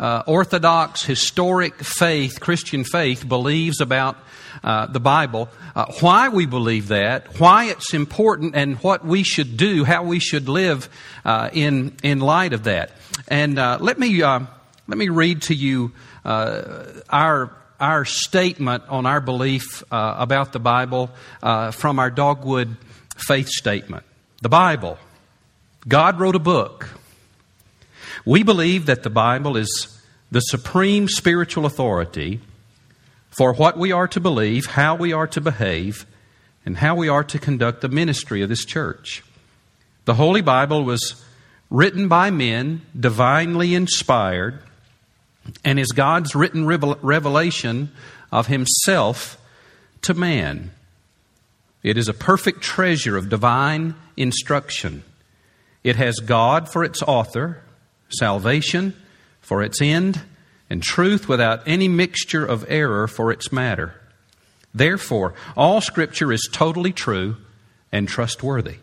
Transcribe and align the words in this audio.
uh, 0.00 0.24
orthodox, 0.26 1.04
historic 1.04 1.76
faith, 1.76 2.40
Christian 2.40 2.82
faith, 2.82 3.28
believes 3.28 3.80
about 3.80 4.16
uh, 4.64 4.86
the 4.86 4.98
Bible, 4.98 5.48
uh, 5.76 5.86
why 6.00 6.28
we 6.28 6.46
believe 6.46 6.88
that, 6.88 7.38
why 7.38 7.66
it's 7.66 7.94
important, 7.94 8.56
and 8.56 8.76
what 8.78 9.04
we 9.04 9.22
should 9.22 9.56
do, 9.56 9.84
how 9.84 10.02
we 10.02 10.18
should 10.18 10.48
live 10.48 10.88
in 11.52 11.94
in 12.02 12.18
light 12.18 12.52
of 12.52 12.64
that. 12.64 12.90
And 13.28 13.54
let 13.56 13.96
me 13.96 14.20
let 14.90 14.98
me 14.98 15.08
read 15.08 15.42
to 15.42 15.54
you 15.54 15.92
uh, 16.24 16.82
our 17.08 17.56
our 17.78 18.04
statement 18.04 18.82
on 18.88 19.06
our 19.06 19.20
belief 19.20 19.84
uh, 19.90 20.16
about 20.18 20.52
the 20.52 20.58
Bible 20.58 21.10
uh, 21.42 21.70
from 21.70 21.98
our 21.98 22.10
Dogwood 22.10 22.76
faith 23.16 23.48
statement. 23.48 24.04
The 24.42 24.48
Bible. 24.48 24.98
God 25.88 26.20
wrote 26.20 26.34
a 26.34 26.40
book. 26.40 26.88
We 28.26 28.42
believe 28.42 28.86
that 28.86 29.02
the 29.02 29.10
Bible 29.10 29.56
is 29.56 29.99
the 30.30 30.40
supreme 30.40 31.08
spiritual 31.08 31.66
authority 31.66 32.40
for 33.30 33.52
what 33.52 33.78
we 33.78 33.92
are 33.92 34.08
to 34.08 34.20
believe, 34.20 34.66
how 34.66 34.94
we 34.94 35.12
are 35.12 35.26
to 35.28 35.40
behave, 35.40 36.06
and 36.64 36.76
how 36.76 36.94
we 36.94 37.08
are 37.08 37.24
to 37.24 37.38
conduct 37.38 37.80
the 37.80 37.88
ministry 37.88 38.42
of 38.42 38.48
this 38.48 38.64
church. 38.64 39.22
The 40.04 40.14
Holy 40.14 40.40
Bible 40.40 40.84
was 40.84 41.24
written 41.70 42.08
by 42.08 42.30
men, 42.30 42.82
divinely 42.98 43.74
inspired 43.74 44.60
and 45.64 45.78
is 45.78 45.88
God's 45.88 46.34
written 46.34 46.66
revelation 46.66 47.90
of 48.30 48.46
Himself 48.48 49.40
to 50.02 50.14
man. 50.14 50.70
It 51.82 51.96
is 51.96 52.08
a 52.08 52.14
perfect 52.14 52.60
treasure 52.60 53.16
of 53.16 53.28
divine 53.28 53.94
instruction. 54.16 55.02
It 55.82 55.96
has 55.96 56.16
God 56.16 56.70
for 56.70 56.84
its 56.84 57.02
author, 57.02 57.62
salvation 58.10 58.94
for 59.40 59.62
its 59.62 59.80
end, 59.80 60.20
and 60.70 60.82
truth 60.82 61.28
without 61.28 61.66
any 61.66 61.88
mixture 61.88 62.46
of 62.46 62.64
error 62.68 63.08
for 63.08 63.32
its 63.32 63.52
matter. 63.52 63.94
Therefore, 64.72 65.34
all 65.56 65.80
Scripture 65.80 66.32
is 66.32 66.48
totally 66.52 66.92
true 66.92 67.36
and 67.90 68.08
trustworthy. 68.08 68.76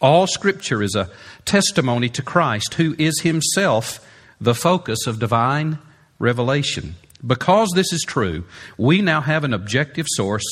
All 0.00 0.26
Scripture 0.26 0.82
is 0.82 0.94
a 0.94 1.10
testimony 1.44 2.10
to 2.10 2.22
Christ, 2.22 2.74
who 2.74 2.94
is 2.98 3.22
Himself 3.22 4.06
the 4.40 4.54
focus 4.54 5.06
of 5.06 5.18
divine 5.18 5.78
revelation. 6.18 6.96
Because 7.26 7.70
this 7.74 7.92
is 7.92 8.02
true, 8.02 8.44
we 8.76 9.00
now 9.00 9.20
have 9.20 9.44
an 9.44 9.54
objective 9.54 10.06
source 10.10 10.44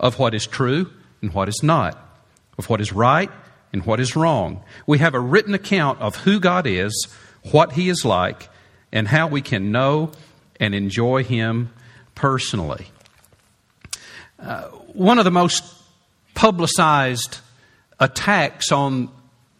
of 0.00 0.18
what 0.18 0.34
is 0.34 0.46
true 0.46 0.90
and 1.22 1.32
what 1.32 1.48
is 1.48 1.60
not, 1.62 1.98
of 2.58 2.68
what 2.68 2.80
is 2.80 2.92
right 2.92 3.30
and 3.72 3.84
what 3.84 4.00
is 4.00 4.16
wrong. 4.16 4.64
We 4.86 4.98
have 4.98 5.14
a 5.14 5.20
written 5.20 5.54
account 5.54 6.00
of 6.00 6.16
who 6.16 6.40
God 6.40 6.66
is, 6.66 7.08
what 7.52 7.72
He 7.72 7.88
is 7.90 8.04
like, 8.04 8.48
and 8.96 9.06
how 9.06 9.26
we 9.26 9.42
can 9.42 9.70
know 9.70 10.10
and 10.58 10.74
enjoy 10.74 11.22
Him 11.22 11.70
personally. 12.14 12.86
Uh, 14.40 14.62
one 14.94 15.18
of 15.18 15.26
the 15.26 15.30
most 15.30 15.62
publicized 16.34 17.38
attacks 18.00 18.72
on 18.72 19.10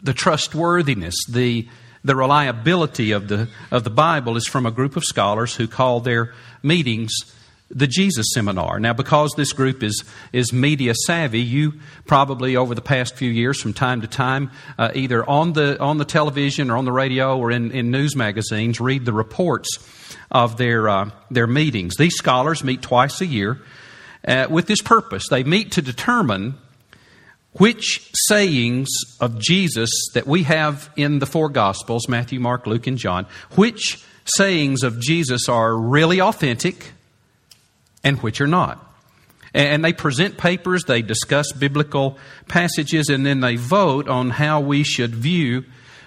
the 0.02 0.14
trustworthiness, 0.14 1.14
the 1.28 1.68
the 2.02 2.14
reliability 2.14 3.10
of 3.10 3.26
the, 3.26 3.48
of 3.72 3.82
the 3.82 3.90
Bible 3.90 4.36
is 4.36 4.46
from 4.46 4.64
a 4.64 4.70
group 4.70 4.96
of 4.96 5.02
scholars 5.02 5.56
who 5.56 5.66
call 5.66 5.98
their 5.98 6.32
meetings 6.62 7.12
the 7.70 7.86
Jesus 7.86 8.26
Seminar. 8.32 8.78
Now, 8.78 8.92
because 8.92 9.34
this 9.36 9.52
group 9.52 9.82
is, 9.82 10.04
is 10.32 10.52
media 10.52 10.94
savvy, 11.06 11.40
you 11.40 11.74
probably 12.06 12.56
over 12.56 12.74
the 12.74 12.80
past 12.80 13.16
few 13.16 13.30
years, 13.30 13.60
from 13.60 13.72
time 13.72 14.00
to 14.02 14.06
time, 14.06 14.50
uh, 14.78 14.90
either 14.94 15.28
on 15.28 15.52
the, 15.52 15.80
on 15.80 15.98
the 15.98 16.04
television 16.04 16.70
or 16.70 16.76
on 16.76 16.84
the 16.84 16.92
radio 16.92 17.36
or 17.36 17.50
in, 17.50 17.72
in 17.72 17.90
news 17.90 18.14
magazines, 18.14 18.80
read 18.80 19.04
the 19.04 19.12
reports 19.12 19.68
of 20.30 20.56
their, 20.56 20.88
uh, 20.88 21.10
their 21.30 21.46
meetings. 21.46 21.96
These 21.96 22.14
scholars 22.14 22.62
meet 22.62 22.82
twice 22.82 23.20
a 23.20 23.26
year 23.26 23.60
uh, 24.26 24.46
with 24.48 24.66
this 24.66 24.80
purpose. 24.80 25.24
They 25.28 25.42
meet 25.42 25.72
to 25.72 25.82
determine 25.82 26.54
which 27.52 28.10
sayings 28.28 28.88
of 29.20 29.38
Jesus 29.38 29.90
that 30.14 30.26
we 30.26 30.42
have 30.44 30.90
in 30.96 31.18
the 31.18 31.26
four 31.26 31.48
Gospels 31.48 32.08
Matthew, 32.08 32.38
Mark, 32.38 32.66
Luke, 32.66 32.86
and 32.86 32.98
John 32.98 33.26
which 33.54 34.04
sayings 34.24 34.82
of 34.82 35.00
Jesus 35.00 35.48
are 35.48 35.76
really 35.76 36.20
authentic 36.20 36.92
and 38.06 38.22
which 38.22 38.40
are 38.40 38.46
not. 38.46 38.82
And 39.52 39.84
they 39.84 39.92
present 39.92 40.38
papers, 40.38 40.84
they 40.84 41.02
discuss 41.02 41.50
biblical 41.50 42.18
passages, 42.46 43.08
and 43.08 43.26
then 43.26 43.40
they 43.40 43.56
vote 43.56 44.06
on 44.06 44.30
how 44.30 44.60
we 44.60 44.84
should 44.84 45.12
view 45.12 45.64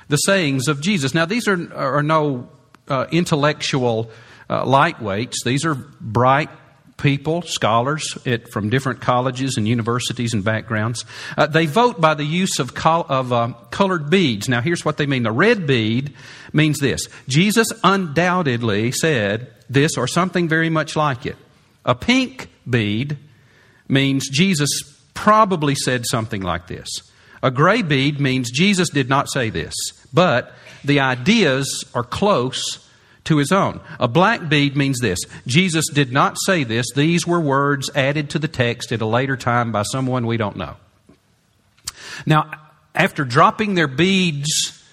the 0.08 0.16
sayings 0.18 0.70
of 0.70 0.80
Jesus. 0.80 1.14
Now, 1.14 1.26
these 1.26 1.48
are, 1.48 1.74
are 1.74 2.04
no 2.04 2.48
uh, 2.88 3.08
intellectual 3.12 4.12
uh, 4.50 4.64
lightweights, 4.64 5.44
these 5.44 5.66
are 5.66 5.76
bright 5.76 6.50
people, 6.98 7.42
scholars 7.42 8.18
at, 8.26 8.50
from 8.52 8.70
different 8.70 9.02
colleges 9.02 9.58
and 9.58 9.68
universities 9.68 10.34
and 10.34 10.44
backgrounds. 10.44 11.06
Uh, 11.38 11.48
they 11.48 11.66
vote 11.66 12.00
by 12.00 12.14
the 12.14 12.26
use 12.26 12.60
of, 12.60 12.74
col- 12.74 13.06
of 13.10 13.34
uh, 13.34 13.54
colored 13.72 14.10
beads. 14.10 14.48
Now, 14.48 14.62
here's 14.62 14.86
what 14.86 14.98
they 14.98 15.06
mean. 15.06 15.24
The 15.24 15.32
red 15.32 15.66
bead 15.66 16.14
means 16.54 16.80
this 16.80 17.08
Jesus 17.28 17.68
undoubtedly 17.84 18.92
said 18.92 19.54
this 19.70 19.98
or 19.98 20.08
something 20.08 20.48
very 20.48 20.70
much 20.70 20.96
like 20.96 21.26
it. 21.26 21.38
A 21.86 21.96
pink 21.96 22.50
bead 22.70 23.18
means 23.88 24.30
Jesus 24.30 24.70
probably 25.14 25.76
said 25.76 26.06
something 26.06 26.42
like 26.42 26.68
this. 26.68 26.88
A 27.42 27.52
gray 27.52 27.82
bead 27.82 28.20
means 28.20 28.52
Jesus 28.52 28.90
did 28.90 29.10
not 29.10 29.30
say 29.30 29.50
this, 29.50 29.74
but 30.14 30.54
the 30.84 31.00
ideas 31.00 31.86
are 31.94 32.04
close 32.04 32.86
to 33.26 33.38
his 33.38 33.52
own. 33.52 33.80
A 34.00 34.08
black 34.08 34.50
bead 34.50 34.76
means 34.76 35.00
this 35.00 35.20
Jesus 35.46 35.86
did 35.90 36.12
not 36.12 36.38
say 36.46 36.64
this, 36.64 36.86
these 36.96 37.26
were 37.26 37.40
words 37.40 37.90
added 37.96 38.30
to 38.32 38.40
the 38.40 38.48
text 38.48 38.92
at 38.92 39.02
a 39.02 39.06
later 39.06 39.38
time 39.38 39.72
by 39.72 39.84
someone 39.84 40.26
we 40.26 40.38
don't 40.38 40.58
know. 40.58 40.76
Now, 42.26 42.52
after 42.94 43.24
dropping 43.24 43.76
their 43.76 43.88
beads 43.88 44.84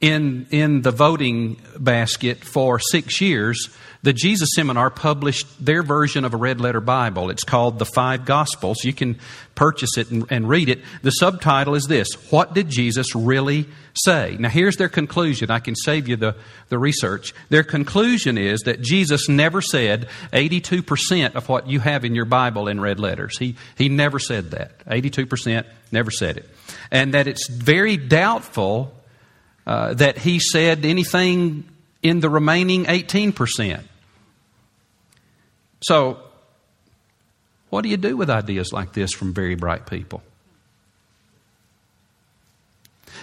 in, 0.00 0.46
in 0.50 0.82
the 0.82 0.92
voting 0.92 1.60
basket 1.78 2.44
for 2.44 2.78
six 2.78 3.20
years, 3.20 3.68
the 4.02 4.12
Jesus 4.12 4.50
Seminar 4.54 4.90
published 4.90 5.46
their 5.64 5.82
version 5.82 6.24
of 6.24 6.32
a 6.32 6.36
red 6.36 6.60
letter 6.60 6.80
Bible. 6.80 7.30
It's 7.30 7.42
called 7.42 7.78
The 7.78 7.84
Five 7.84 8.24
Gospels. 8.24 8.84
You 8.84 8.92
can 8.92 9.18
purchase 9.56 9.98
it 9.98 10.10
and, 10.10 10.24
and, 10.30 10.48
read 10.48 10.68
it. 10.68 10.80
The 11.02 11.10
subtitle 11.10 11.74
is 11.74 11.86
this 11.86 12.14
What 12.30 12.54
did 12.54 12.68
Jesus 12.68 13.16
really 13.16 13.66
say? 13.94 14.36
Now, 14.38 14.50
here's 14.50 14.76
their 14.76 14.88
conclusion. 14.88 15.50
I 15.50 15.58
can 15.58 15.74
save 15.74 16.06
you 16.06 16.14
the, 16.14 16.36
the 16.68 16.78
research. 16.78 17.34
Their 17.48 17.64
conclusion 17.64 18.38
is 18.38 18.60
that 18.60 18.80
Jesus 18.80 19.28
never 19.28 19.60
said 19.60 20.08
82% 20.32 21.34
of 21.34 21.48
what 21.48 21.68
you 21.68 21.80
have 21.80 22.04
in 22.04 22.14
your 22.14 22.24
Bible 22.24 22.68
in 22.68 22.80
red 22.80 23.00
letters. 23.00 23.36
He, 23.36 23.56
he 23.76 23.88
never 23.88 24.20
said 24.20 24.52
that. 24.52 24.78
82% 24.86 25.64
never 25.90 26.12
said 26.12 26.36
it. 26.36 26.48
And 26.92 27.14
that 27.14 27.26
it's 27.26 27.48
very 27.48 27.96
doubtful 27.96 28.94
uh, 29.66 29.94
that 29.94 30.18
he 30.18 30.38
said 30.38 30.84
anything 30.84 31.68
in 32.02 32.20
the 32.20 32.30
remaining 32.30 32.84
18%. 32.84 33.82
So, 35.80 36.18
what 37.70 37.82
do 37.82 37.88
you 37.88 37.96
do 37.96 38.16
with 38.16 38.30
ideas 38.30 38.72
like 38.72 38.92
this 38.92 39.12
from 39.12 39.34
very 39.34 39.54
bright 39.54 39.86
people? 39.86 40.22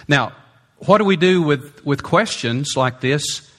Now, 0.08 0.32
what 0.78 0.98
do 0.98 1.04
we 1.04 1.16
do 1.16 1.42
with, 1.42 1.84
with 1.84 2.02
questions 2.02 2.76
like 2.76 3.00
this 3.00 3.50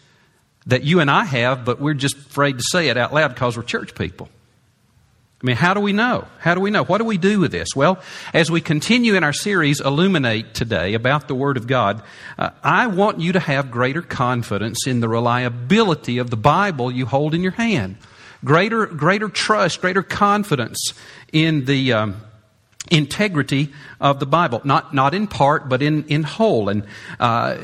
that 0.65 0.83
you 0.83 0.99
and 0.99 1.09
I 1.09 1.23
have, 1.23 1.65
but 1.65 1.79
we're 1.79 1.93
just 1.93 2.17
afraid 2.17 2.57
to 2.57 2.63
say 2.71 2.89
it 2.89 2.97
out 2.97 3.13
loud 3.13 3.29
because 3.29 3.57
we're 3.57 3.63
church 3.63 3.95
people? 3.95 4.29
I 5.41 5.45
mean, 5.45 5.55
how 5.55 5.75
do 5.75 5.79
we 5.79 5.93
know? 5.93 6.27
How 6.39 6.55
do 6.55 6.61
we 6.61 6.71
know? 6.71 6.83
What 6.83 6.97
do 6.97 7.03
we 7.03 7.19
do 7.19 7.39
with 7.39 7.51
this? 7.51 7.69
Well, 7.75 8.01
as 8.33 8.49
we 8.49 8.59
continue 8.59 9.13
in 9.13 9.23
our 9.23 9.33
series, 9.33 9.79
Illuminate 9.79 10.55
today 10.55 10.95
about 10.95 11.27
the 11.27 11.35
Word 11.35 11.57
of 11.57 11.67
God, 11.67 12.01
uh, 12.39 12.49
I 12.63 12.87
want 12.87 13.19
you 13.19 13.33
to 13.33 13.39
have 13.39 13.69
greater 13.69 14.01
confidence 14.01 14.87
in 14.87 14.99
the 14.99 15.07
reliability 15.07 16.17
of 16.17 16.31
the 16.31 16.37
Bible 16.37 16.91
you 16.91 17.05
hold 17.05 17.35
in 17.35 17.43
your 17.43 17.51
hand. 17.51 17.97
Greater, 18.43 18.85
greater 18.85 19.29
trust, 19.29 19.81
greater 19.81 20.03
confidence 20.03 20.93
in 21.31 21.65
the, 21.65 21.93
um, 21.93 22.21
integrity 22.91 23.73
of 23.99 24.19
the 24.19 24.25
Bible, 24.25 24.61
not 24.63 24.93
not 24.93 25.13
in 25.13 25.27
part, 25.27 25.69
but 25.69 25.81
in 25.81 26.05
in 26.05 26.23
whole. 26.23 26.69
And 26.69 26.83
uh, 27.19 27.57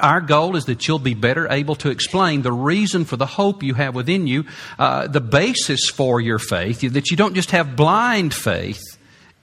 our 0.00 0.20
goal 0.20 0.56
is 0.56 0.66
that 0.66 0.86
you'll 0.86 0.98
be 0.98 1.14
better 1.14 1.48
able 1.50 1.74
to 1.76 1.90
explain 1.90 2.42
the 2.42 2.52
reason 2.52 3.04
for 3.04 3.16
the 3.16 3.26
hope 3.26 3.62
you 3.62 3.74
have 3.74 3.94
within 3.94 4.26
you, 4.26 4.44
uh, 4.78 5.06
the 5.08 5.20
basis 5.20 5.90
for 5.90 6.20
your 6.20 6.38
faith, 6.38 6.80
that 6.92 7.10
you 7.10 7.16
don't 7.16 7.34
just 7.34 7.50
have 7.50 7.76
blind 7.76 8.34
faith 8.34 8.91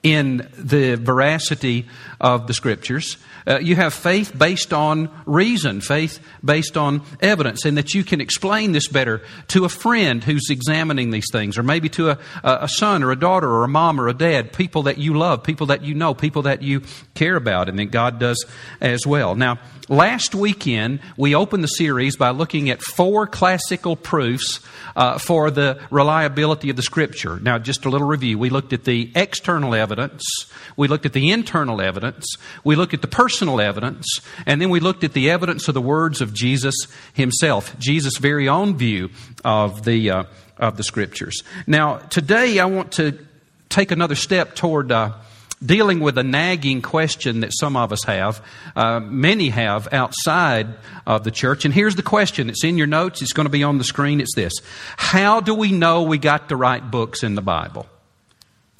in 0.03 0.49
the 0.57 0.95
veracity 0.95 1.87
of 2.21 2.47
the 2.47 2.53
Scriptures. 2.53 3.17
Uh, 3.45 3.59
you 3.59 3.75
have 3.75 3.93
faith 3.93 4.37
based 4.37 4.73
on 4.73 5.09
reason, 5.25 5.81
faith 5.81 6.19
based 6.43 6.77
on 6.77 7.01
evidence, 7.21 7.65
and 7.65 7.77
that 7.77 7.93
you 7.93 8.03
can 8.03 8.21
explain 8.21 8.71
this 8.71 8.87
better 8.87 9.21
to 9.47 9.65
a 9.65 9.69
friend 9.69 10.23
who's 10.23 10.49
examining 10.49 11.11
these 11.11 11.27
things, 11.31 11.57
or 11.57 11.63
maybe 11.63 11.89
to 11.89 12.11
a, 12.11 12.19
a 12.43 12.67
son 12.67 13.03
or 13.03 13.11
a 13.11 13.19
daughter 13.19 13.49
or 13.49 13.63
a 13.63 13.67
mom 13.67 13.99
or 13.99 14.07
a 14.07 14.13
dad, 14.13 14.53
people 14.53 14.83
that 14.83 14.97
you 14.97 15.15
love, 15.15 15.43
people 15.43 15.67
that 15.67 15.83
you 15.83 15.93
know, 15.95 16.13
people 16.13 16.43
that 16.43 16.61
you 16.61 16.81
care 17.15 17.35
about, 17.35 17.69
and 17.69 17.79
that 17.79 17.85
God 17.85 18.19
does 18.19 18.45
as 18.79 19.05
well. 19.07 19.35
Now, 19.35 19.59
last 19.89 20.33
weekend, 20.33 21.01
we 21.17 21.35
opened 21.35 21.63
the 21.63 21.67
series 21.67 22.15
by 22.15 22.29
looking 22.29 22.69
at 22.69 22.81
four 22.81 23.27
classical 23.27 23.95
proofs 23.95 24.59
uh, 24.95 25.17
for 25.17 25.51
the 25.51 25.79
reliability 25.91 26.69
of 26.69 26.75
the 26.75 26.81
Scripture. 26.81 27.39
Now, 27.39 27.57
just 27.57 27.85
a 27.85 27.89
little 27.89 28.07
review. 28.07 28.37
We 28.37 28.49
looked 28.49 28.71
at 28.71 28.85
the 28.85 29.11
external 29.15 29.75
evidence, 29.75 30.23
we 30.77 30.87
looked 30.87 31.05
at 31.05 31.13
the 31.13 31.31
internal 31.31 31.81
evidence, 31.81 32.25
we 32.63 32.75
looked 32.75 32.93
at 32.93 33.01
the 33.01 33.07
personal 33.07 33.59
evidence, 33.59 34.21
and 34.45 34.61
then 34.61 34.69
we 34.69 34.79
looked 34.79 35.03
at 35.03 35.13
the 35.13 35.29
evidence 35.29 35.67
of 35.67 35.73
the 35.73 35.81
words 35.81 36.21
of 36.21 36.33
Jesus 36.33 36.75
himself, 37.13 37.77
Jesus' 37.79 38.17
very 38.17 38.47
own 38.47 38.77
view 38.77 39.09
of 39.43 39.83
the, 39.83 40.09
uh, 40.11 40.23
of 40.57 40.77
the 40.77 40.83
Scriptures. 40.83 41.43
Now, 41.67 41.97
today 41.97 42.59
I 42.59 42.65
want 42.65 42.93
to 42.93 43.17
take 43.69 43.91
another 43.91 44.15
step 44.15 44.55
toward. 44.55 44.91
Uh, 44.91 45.13
dealing 45.63 45.99
with 45.99 46.17
a 46.17 46.23
nagging 46.23 46.81
question 46.81 47.41
that 47.41 47.51
some 47.53 47.75
of 47.75 47.91
us 47.91 48.03
have, 48.03 48.43
uh, 48.75 48.99
many 48.99 49.49
have 49.49 49.91
outside 49.93 50.67
of 51.05 51.23
the 51.23 51.31
church. 51.31 51.65
And 51.65 51.73
here's 51.73 51.95
the 51.95 52.03
question 52.03 52.49
it's 52.49 52.63
in 52.63 52.77
your 52.77 52.87
notes, 52.87 53.21
it's 53.21 53.33
going 53.33 53.45
to 53.45 53.51
be 53.51 53.63
on 53.63 53.77
the 53.77 53.83
screen. 53.83 54.21
It's 54.21 54.35
this 54.35 54.53
How 54.97 55.39
do 55.41 55.53
we 55.53 55.71
know 55.71 56.03
we 56.03 56.17
got 56.17 56.49
the 56.49 56.55
right 56.55 56.89
books 56.89 57.23
in 57.23 57.35
the 57.35 57.41
Bible? 57.41 57.87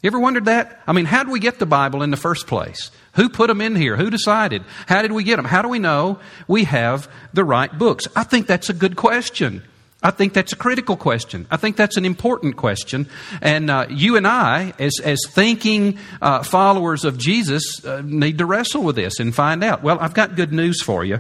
You 0.01 0.07
ever 0.07 0.19
wondered 0.19 0.45
that? 0.45 0.81
I 0.87 0.93
mean, 0.93 1.03
how 1.03 1.23
did 1.23 1.31
we 1.31 1.41
get 1.41 1.59
the 1.59 1.65
Bible 1.65 2.03
in 2.03 2.11
the 2.11 2.17
first 2.17 2.47
place? 2.47 2.89
Who 3.15 3.27
put 3.27 3.47
them 3.47 3.59
in 3.59 3.75
here? 3.75 3.97
Who 3.97 4.09
decided? 4.09 4.63
How 4.87 5.01
did 5.01 5.11
we 5.11 5.23
get 5.23 5.35
them? 5.35 5.45
How 5.45 5.61
do 5.61 5.67
we 5.67 5.79
know 5.79 6.19
we 6.47 6.63
have 6.63 7.11
the 7.33 7.43
right 7.43 7.75
books? 7.77 8.07
I 8.15 8.23
think 8.23 8.47
that's 8.47 8.69
a 8.69 8.73
good 8.73 8.95
question. 8.95 9.61
I 10.01 10.11
think 10.11 10.33
that's 10.33 10.53
a 10.53 10.55
critical 10.55 10.95
question. 10.95 11.45
I 11.51 11.57
think 11.57 11.75
that's 11.75 11.97
an 11.97 12.05
important 12.05 12.55
question. 12.55 13.09
And 13.41 13.69
uh, 13.69 13.87
you 13.89 14.15
and 14.15 14.25
I, 14.25 14.73
as, 14.79 14.93
as 15.03 15.19
thinking 15.27 15.97
uh, 16.21 16.43
followers 16.43 17.03
of 17.03 17.17
Jesus, 17.17 17.83
uh, 17.83 18.01
need 18.05 18.37
to 18.37 18.45
wrestle 18.45 18.83
with 18.83 18.95
this 18.95 19.19
and 19.19 19.35
find 19.35 19.61
out. 19.61 19.83
Well, 19.83 19.99
I've 19.99 20.13
got 20.13 20.35
good 20.35 20.53
news 20.53 20.81
for 20.81 21.03
you. 21.03 21.19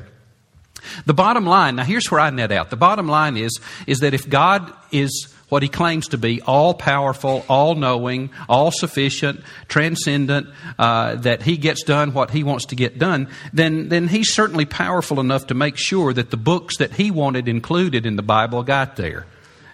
The 1.05 1.13
bottom 1.13 1.45
line, 1.45 1.75
now 1.75 1.83
here's 1.83 2.09
where 2.09 2.21
I 2.21 2.29
net 2.29 2.53
out. 2.53 2.69
The 2.69 2.77
bottom 2.77 3.07
line 3.07 3.35
is, 3.35 3.59
is 3.85 3.99
that 3.99 4.13
if 4.13 4.29
God 4.29 4.71
is 4.91 5.33
what 5.49 5.63
he 5.63 5.69
claims 5.69 6.07
to 6.09 6.17
be 6.17 6.41
all 6.43 6.73
powerful, 6.73 7.43
all 7.49 7.75
knowing, 7.75 8.29
all 8.47 8.71
sufficient, 8.71 9.41
transcendent, 9.67 10.47
uh, 10.77 11.15
that 11.15 11.41
he 11.41 11.57
gets 11.57 11.83
done 11.83 12.13
what 12.13 12.31
he 12.31 12.43
wants 12.43 12.65
to 12.65 12.75
get 12.75 12.97
done, 12.97 13.27
then, 13.51 13.89
then 13.89 14.07
he's 14.07 14.33
certainly 14.33 14.65
powerful 14.65 15.19
enough 15.19 15.47
to 15.47 15.53
make 15.53 15.75
sure 15.75 16.13
that 16.13 16.31
the 16.31 16.37
books 16.37 16.77
that 16.77 16.93
he 16.93 17.11
wanted 17.11 17.47
included 17.47 18.05
in 18.05 18.15
the 18.15 18.23
Bible 18.23 18.63
got 18.63 18.95
there. 18.95 19.25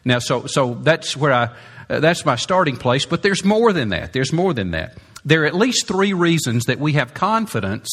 Now, 0.04 0.20
so, 0.20 0.46
so 0.46 0.76
that's 0.76 1.18
where 1.18 1.34
I, 1.34 1.50
uh, 1.90 2.00
that's 2.00 2.26
my 2.26 2.36
starting 2.36 2.78
place, 2.78 3.06
but 3.06 3.22
there's 3.22 3.44
more 3.44 3.74
than 3.74 3.90
that. 3.90 4.14
There's 4.14 4.34
more 4.34 4.54
than 4.54 4.72
that. 4.72 4.98
There 5.26 5.42
are 5.42 5.46
at 5.48 5.56
least 5.56 5.88
three 5.88 6.14
reasons 6.14 6.66
that 6.66 6.80
we 6.80 6.94
have 6.94 7.16
confidence 7.16 7.90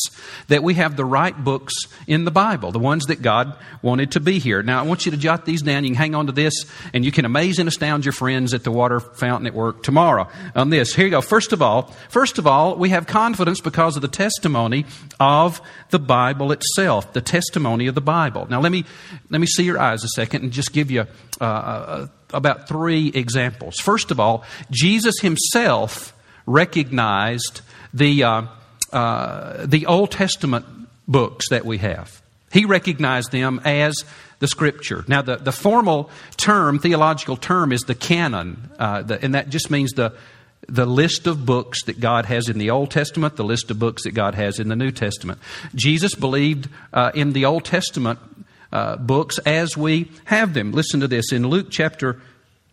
that 0.49 0.63
we 0.63 0.75
have 0.75 0.97
the 0.97 1.05
right 1.05 1.37
books 1.37 1.73
in 2.07 2.27
the 2.27 2.31
Bible, 2.31 2.73
the 2.73 2.79
ones 2.79 3.07
that 3.07 3.23
God 3.23 3.57
wanted 3.81 4.13
to 4.13 4.21
be 4.21 4.39
here. 4.39 4.63
Now, 4.63 4.81
I 4.81 4.83
want 4.83 5.07
you 5.07 5.13
to 5.13 5.17
jot 5.17 5.47
these 5.47 5.63
down. 5.63 5.85
You 5.85 5.91
can 5.91 5.97
hang 5.97 6.15
on 6.15 6.27
to 6.27 6.33
this, 6.33 6.53
and 6.93 7.07
you 7.07 7.11
can 7.11 7.25
amaze 7.25 7.59
and 7.59 7.69
astound 7.69 8.05
your 8.05 8.13
friends 8.13 8.53
at 8.53 8.65
the 8.65 8.71
water 8.71 9.01
fountain 9.01 9.47
at 9.47 9.55
work 9.55 9.83
tomorrow 9.83 10.29
on 10.55 10.69
this. 10.69 10.95
Here 10.95 11.07
you 11.07 11.11
go. 11.11 11.23
First 11.23 11.55
of 11.55 11.63
all, 11.63 11.95
first 12.11 12.39
of 12.39 12.47
all, 12.47 12.77
we 12.77 12.91
have 12.91 13.07
confidence 13.07 13.61
because 13.61 13.97
of 13.97 14.03
the 14.03 14.09
testimony 14.09 14.85
of 15.19 15.63
the 15.89 15.99
Bible 15.99 16.53
itself, 16.53 17.15
the 17.15 17.23
testimony 17.23 17.87
of 17.87 17.95
the 17.95 18.03
Bible. 18.03 18.47
Now, 18.51 18.61
let 18.61 18.73
me 18.73 18.85
let 19.31 19.41
me 19.41 19.47
see 19.47 19.65
your 19.65 19.79
eyes 19.79 20.05
a 20.05 20.09
second 20.09 20.43
and 20.43 20.53
just 20.53 20.73
give 20.75 20.91
you 20.91 21.07
uh, 21.41 21.45
uh, 21.45 22.07
about 22.35 22.69
three 22.69 23.09
examples. 23.09 23.77
First 23.77 24.11
of 24.11 24.21
all, 24.21 24.45
Jesus 24.71 25.19
himself 25.21 26.13
recognized 26.47 27.61
the, 27.93 28.23
uh, 28.25 28.43
uh, 28.93 29.67
the 29.67 29.87
Old 29.87 30.11
Testament 30.11 30.67
books 31.07 31.49
that 31.51 31.65
we 31.65 31.79
have. 31.79 32.23
He 32.53 32.65
recognized 32.65 33.33
them 33.33 33.61
as 33.65 34.05
the 34.39 34.49
Scripture. 34.49 35.05
Now, 35.09 35.23
the, 35.23 35.37
the 35.37 35.53
formal 35.53 36.11
term, 36.37 36.79
theological 36.79 37.37
term, 37.37 37.73
is 37.73 37.83
the 37.83 37.95
canon, 37.95 38.71
uh, 38.79 39.03
the, 39.03 39.23
and 39.25 39.35
that 39.35 39.49
just 39.49 39.71
means 39.71 39.93
the, 39.93 40.13
the 40.69 40.87
list 40.87 41.27
of 41.27 41.47
books 41.47 41.85
that 41.85 42.01
God 42.01 42.27
has 42.27 42.49
in 42.49 42.59
the 42.59 42.71
Old 42.71 42.91
Testament, 42.91 43.37
the 43.37 43.45
list 43.45 43.71
of 43.71 43.79
books 43.79 44.05
that 44.05 44.13
God 44.13 44.35
has 44.35 44.59
in 44.59 44.69
the 44.69 44.77
New 44.77 44.91
Testament. 44.91 45.39
Jesus 45.75 46.15
believed 46.15 46.69
uh, 46.93 47.13
in 47.15 47.33
the 47.33 47.45
Old 47.45 47.65
Testament 47.65 48.19
uh, 48.73 48.97
books 48.97 49.39
as 49.39 49.77
we 49.77 50.11
have 50.25 50.55
them. 50.55 50.73
Listen 50.73 51.01
to 51.01 51.09
this 51.09 51.33
in 51.33 51.47
Luke 51.47 51.69
chapter 51.71 52.21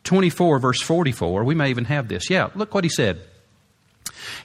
24, 0.03 0.59
verse 0.59 0.81
44. 0.81 1.43
We 1.43 1.55
may 1.55 1.69
even 1.69 1.85
have 1.85 2.07
this. 2.07 2.29
Yeah, 2.29 2.49
look 2.55 2.73
what 2.73 2.83
he 2.83 2.89
said. 2.89 3.21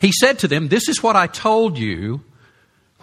He 0.01 0.13
said 0.13 0.39
to 0.41 0.49
them, 0.49 0.69
This 0.69 0.89
is 0.89 1.03
what 1.03 1.17
I 1.17 1.27
told 1.27 1.79
you 1.79 2.23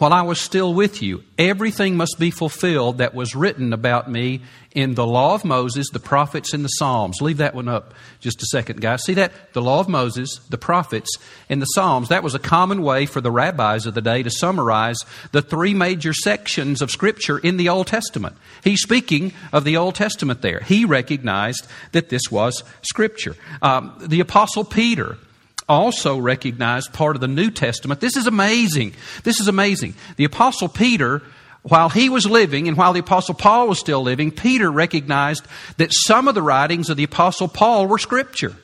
while 0.01 0.13
I 0.13 0.23
was 0.23 0.41
still 0.41 0.73
with 0.73 1.03
you. 1.03 1.23
Everything 1.37 1.95
must 1.95 2.17
be 2.17 2.31
fulfilled 2.31 2.97
that 2.97 3.13
was 3.13 3.35
written 3.35 3.71
about 3.71 4.09
me 4.09 4.41
in 4.71 4.95
the 4.95 5.05
law 5.05 5.35
of 5.35 5.45
Moses, 5.45 5.91
the 5.91 5.99
prophets, 5.99 6.55
and 6.55 6.65
the 6.65 6.69
Psalms. 6.69 7.21
Leave 7.21 7.37
that 7.37 7.53
one 7.53 7.67
up 7.67 7.93
just 8.19 8.41
a 8.41 8.47
second, 8.47 8.81
guys. 8.81 9.03
See 9.03 9.13
that? 9.13 9.53
The 9.53 9.61
law 9.61 9.79
of 9.79 9.87
Moses, 9.87 10.39
the 10.49 10.57
prophets, 10.57 11.07
and 11.49 11.61
the 11.61 11.67
Psalms. 11.67 12.09
That 12.09 12.23
was 12.23 12.33
a 12.33 12.39
common 12.39 12.81
way 12.81 13.05
for 13.05 13.21
the 13.21 13.29
rabbis 13.29 13.85
of 13.85 13.93
the 13.93 14.01
day 14.01 14.23
to 14.23 14.31
summarize 14.31 14.97
the 15.33 15.41
three 15.43 15.75
major 15.75 16.13
sections 16.13 16.81
of 16.81 16.89
Scripture 16.89 17.37
in 17.37 17.57
the 17.57 17.69
Old 17.69 17.85
Testament. 17.85 18.35
He's 18.63 18.81
speaking 18.81 19.33
of 19.53 19.65
the 19.65 19.77
Old 19.77 19.93
Testament 19.93 20.41
there. 20.41 20.61
He 20.61 20.83
recognized 20.83 21.67
that 21.91 22.09
this 22.09 22.31
was 22.31 22.63
Scripture. 22.81 23.35
Um, 23.61 23.93
the 23.99 24.19
Apostle 24.19 24.63
Peter 24.63 25.19
also 25.67 26.17
recognized 26.17 26.93
part 26.93 27.15
of 27.15 27.21
the 27.21 27.27
New 27.27 27.51
Testament. 27.51 28.01
This 28.01 28.17
is 28.17 28.27
amazing. 28.27 28.93
This 29.23 29.39
is 29.39 29.47
amazing. 29.47 29.95
The 30.15 30.25
Apostle 30.25 30.67
Peter, 30.67 31.21
while 31.63 31.89
he 31.89 32.09
was 32.09 32.25
living 32.25 32.67
and 32.67 32.77
while 32.77 32.93
the 32.93 32.99
Apostle 32.99 33.35
Paul 33.35 33.67
was 33.67 33.79
still 33.79 34.01
living, 34.01 34.31
Peter 34.31 34.71
recognized 34.71 35.45
that 35.77 35.91
some 35.91 36.27
of 36.27 36.35
the 36.35 36.41
writings 36.41 36.89
of 36.89 36.97
the 36.97 37.03
Apostle 37.03 37.47
Paul 37.47 37.87
were 37.87 37.97
Scripture. 37.97 38.55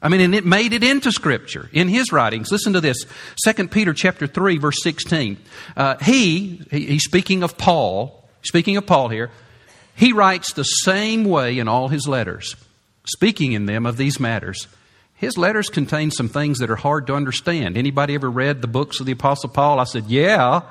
I 0.00 0.08
mean, 0.08 0.20
and 0.20 0.34
it 0.34 0.44
made 0.44 0.72
it 0.72 0.82
into 0.82 1.12
Scripture 1.12 1.70
in 1.72 1.88
his 1.88 2.10
writings. 2.10 2.50
Listen 2.50 2.72
to 2.72 2.80
this, 2.80 3.04
2 3.46 3.68
Peter 3.68 3.94
chapter 3.94 4.26
3, 4.26 4.58
verse 4.58 4.82
16. 4.82 5.36
Uh, 5.76 5.96
he, 5.98 6.62
he's 6.70 7.04
speaking 7.04 7.44
of 7.44 7.56
Paul, 7.56 8.28
speaking 8.42 8.76
of 8.76 8.84
Paul 8.84 9.08
here, 9.08 9.30
he 9.94 10.12
writes 10.12 10.54
the 10.54 10.64
same 10.64 11.24
way 11.24 11.58
in 11.58 11.68
all 11.68 11.88
his 11.88 12.08
letters, 12.08 12.56
speaking 13.04 13.52
in 13.52 13.66
them 13.66 13.86
of 13.86 13.96
these 13.96 14.18
matters 14.18 14.66
his 15.22 15.38
letters 15.38 15.68
contain 15.68 16.10
some 16.10 16.28
things 16.28 16.58
that 16.58 16.68
are 16.68 16.74
hard 16.76 17.06
to 17.06 17.14
understand. 17.14 17.76
Anybody 17.76 18.16
ever 18.16 18.28
read 18.28 18.60
the 18.60 18.66
books 18.66 18.98
of 18.98 19.06
the 19.06 19.12
Apostle 19.12 19.50
Paul? 19.50 19.78
I 19.78 19.84
said, 19.84 20.06
yeah. 20.06 20.62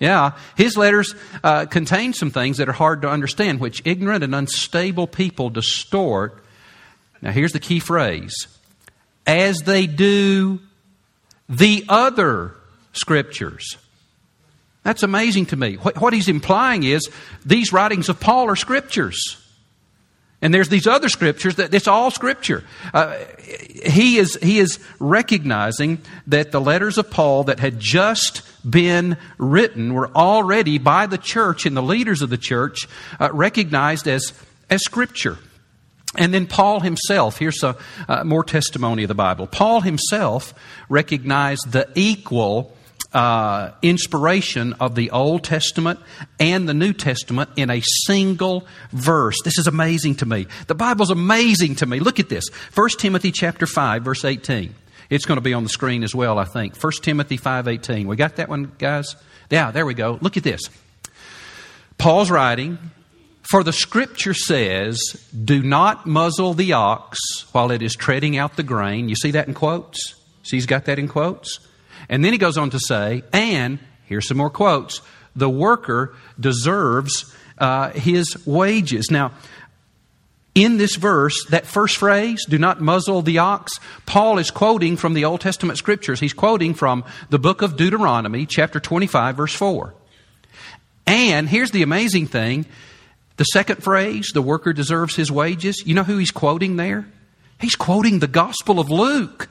Yeah, 0.00 0.32
his 0.56 0.76
letters 0.76 1.14
uh, 1.44 1.66
contain 1.66 2.12
some 2.12 2.32
things 2.32 2.56
that 2.56 2.68
are 2.68 2.72
hard 2.72 3.02
to 3.02 3.08
understand, 3.08 3.60
which 3.60 3.80
ignorant 3.84 4.24
and 4.24 4.34
unstable 4.34 5.06
people 5.06 5.50
distort. 5.50 6.42
Now, 7.20 7.30
here's 7.30 7.52
the 7.52 7.60
key 7.60 7.78
phrase 7.78 8.48
as 9.24 9.60
they 9.60 9.86
do 9.86 10.58
the 11.48 11.84
other 11.88 12.56
scriptures. 12.92 13.76
That's 14.82 15.04
amazing 15.04 15.46
to 15.46 15.56
me. 15.56 15.74
What, 15.76 16.00
what 16.00 16.12
he's 16.12 16.28
implying 16.28 16.82
is 16.82 17.08
these 17.46 17.72
writings 17.72 18.08
of 18.08 18.18
Paul 18.18 18.48
are 18.48 18.56
scriptures. 18.56 19.41
And 20.42 20.52
there's 20.52 20.68
these 20.68 20.88
other 20.88 21.08
scriptures 21.08 21.54
that 21.54 21.72
it's 21.72 21.86
all 21.86 22.10
scripture. 22.10 22.64
Uh, 22.92 23.16
he 23.86 24.18
is 24.18 24.36
he 24.42 24.58
is 24.58 24.80
recognizing 24.98 26.00
that 26.26 26.50
the 26.50 26.60
letters 26.60 26.98
of 26.98 27.10
Paul 27.10 27.44
that 27.44 27.60
had 27.60 27.78
just 27.78 28.42
been 28.68 29.16
written 29.38 29.94
were 29.94 30.10
already 30.16 30.78
by 30.78 31.06
the 31.06 31.16
church 31.16 31.64
and 31.64 31.76
the 31.76 31.82
leaders 31.82 32.22
of 32.22 32.30
the 32.30 32.36
church 32.36 32.88
uh, 33.20 33.30
recognized 33.32 34.08
as 34.08 34.32
as 34.68 34.82
scripture. 34.82 35.38
And 36.16 36.34
then 36.34 36.46
Paul 36.46 36.80
himself, 36.80 37.38
here's 37.38 37.62
a, 37.62 37.76
uh, 38.06 38.24
more 38.24 38.44
testimony 38.44 39.04
of 39.04 39.08
the 39.08 39.14
Bible. 39.14 39.46
Paul 39.46 39.80
himself 39.80 40.52
recognized 40.90 41.72
the 41.72 41.88
equal 41.94 42.76
uh, 43.14 43.72
inspiration 43.82 44.72
of 44.74 44.94
the 44.94 45.10
Old 45.10 45.44
Testament 45.44 46.00
and 46.40 46.68
the 46.68 46.74
New 46.74 46.92
Testament 46.92 47.50
in 47.56 47.70
a 47.70 47.82
single 48.06 48.66
verse. 48.92 49.36
This 49.44 49.58
is 49.58 49.66
amazing 49.66 50.16
to 50.16 50.26
me. 50.26 50.46
The 50.66 50.74
Bible's 50.74 51.10
amazing 51.10 51.76
to 51.76 51.86
me. 51.86 52.00
Look 52.00 52.20
at 52.20 52.28
this. 52.28 52.48
1 52.74 52.88
Timothy 52.98 53.32
chapter 53.32 53.66
5 53.66 54.02
verse 54.02 54.24
18. 54.24 54.74
It's 55.12 55.26
going 55.26 55.36
to 55.36 55.42
be 55.42 55.52
on 55.52 55.62
the 55.62 55.68
screen 55.68 56.04
as 56.04 56.14
well, 56.14 56.38
I 56.38 56.44
think. 56.44 56.74
1 56.74 56.92
Timothy 57.02 57.36
5:18. 57.36 58.06
We 58.06 58.16
got 58.16 58.36
that 58.36 58.48
one, 58.48 58.72
guys? 58.78 59.14
Yeah, 59.50 59.70
there 59.70 59.84
we 59.84 59.92
go. 59.92 60.18
Look 60.22 60.38
at 60.38 60.42
this. 60.42 60.62
Paul's 61.98 62.30
writing, 62.30 62.78
"For 63.42 63.62
the 63.62 63.74
scripture 63.74 64.32
says, 64.32 64.98
do 65.44 65.62
not 65.62 66.06
muzzle 66.06 66.54
the 66.54 66.72
ox 66.72 67.18
while 67.52 67.70
it 67.70 67.82
is 67.82 67.94
treading 67.94 68.38
out 68.38 68.56
the 68.56 68.62
grain." 68.62 69.10
You 69.10 69.14
see 69.14 69.32
that 69.32 69.48
in 69.48 69.52
quotes? 69.52 70.14
See 70.44 70.56
he's 70.56 70.64
got 70.64 70.86
that 70.86 70.98
in 70.98 71.08
quotes? 71.08 71.60
And 72.08 72.24
then 72.24 72.32
he 72.32 72.38
goes 72.38 72.58
on 72.58 72.70
to 72.70 72.78
say, 72.78 73.22
and 73.32 73.78
here's 74.06 74.28
some 74.28 74.36
more 74.36 74.50
quotes, 74.50 75.00
the 75.34 75.48
worker 75.48 76.14
deserves 76.38 77.34
uh, 77.58 77.90
his 77.90 78.46
wages. 78.46 79.10
Now, 79.10 79.32
in 80.54 80.76
this 80.76 80.96
verse, 80.96 81.46
that 81.46 81.66
first 81.66 81.96
phrase, 81.96 82.44
do 82.46 82.58
not 82.58 82.80
muzzle 82.80 83.22
the 83.22 83.38
ox, 83.38 83.72
Paul 84.04 84.38
is 84.38 84.50
quoting 84.50 84.96
from 84.96 85.14
the 85.14 85.24
Old 85.24 85.40
Testament 85.40 85.78
scriptures. 85.78 86.20
He's 86.20 86.34
quoting 86.34 86.74
from 86.74 87.04
the 87.30 87.38
book 87.38 87.62
of 87.62 87.76
Deuteronomy, 87.76 88.44
chapter 88.44 88.78
25, 88.78 89.36
verse 89.36 89.54
4. 89.54 89.94
And 91.06 91.48
here's 91.48 91.70
the 91.70 91.82
amazing 91.82 92.26
thing 92.26 92.66
the 93.38 93.44
second 93.44 93.82
phrase, 93.82 94.30
the 94.34 94.42
worker 94.42 94.72
deserves 94.72 95.16
his 95.16 95.32
wages, 95.32 95.82
you 95.86 95.94
know 95.94 96.04
who 96.04 96.18
he's 96.18 96.30
quoting 96.30 96.76
there? 96.76 97.08
He's 97.58 97.76
quoting 97.76 98.18
the 98.18 98.28
Gospel 98.28 98.78
of 98.78 98.90
Luke. 98.90 99.48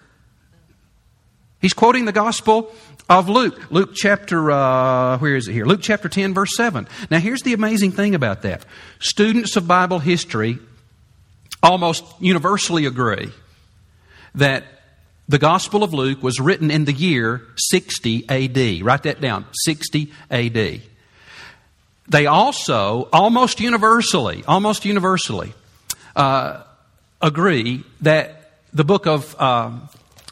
He's 1.61 1.73
quoting 1.73 2.05
the 2.05 2.11
Gospel 2.11 2.73
of 3.07 3.29
Luke. 3.29 3.71
Luke 3.71 3.91
chapter, 3.93 4.49
uh, 4.49 5.19
where 5.19 5.35
is 5.35 5.47
it 5.47 5.53
here? 5.53 5.65
Luke 5.65 5.81
chapter 5.81 6.09
10, 6.09 6.33
verse 6.33 6.55
7. 6.55 6.87
Now, 7.11 7.19
here's 7.19 7.43
the 7.43 7.53
amazing 7.53 7.91
thing 7.91 8.15
about 8.15 8.41
that. 8.41 8.65
Students 8.99 9.55
of 9.55 9.67
Bible 9.67 9.99
history 9.99 10.57
almost 11.61 12.03
universally 12.19 12.85
agree 12.85 13.31
that 14.33 14.63
the 15.29 15.37
Gospel 15.37 15.83
of 15.83 15.93
Luke 15.93 16.23
was 16.23 16.39
written 16.39 16.71
in 16.71 16.85
the 16.85 16.93
year 16.93 17.43
60 17.55 18.27
AD. 18.27 18.83
Write 18.83 19.03
that 19.03 19.21
down 19.21 19.45
60 19.65 20.11
AD. 20.31 20.81
They 22.07 22.25
also, 22.25 23.07
almost 23.13 23.59
universally, 23.59 24.43
almost 24.47 24.83
universally, 24.83 25.53
uh, 26.15 26.63
agree 27.21 27.83
that 28.01 28.51
the 28.73 28.83
book 28.83 29.05
of 29.05 29.35
uh, 29.37 29.71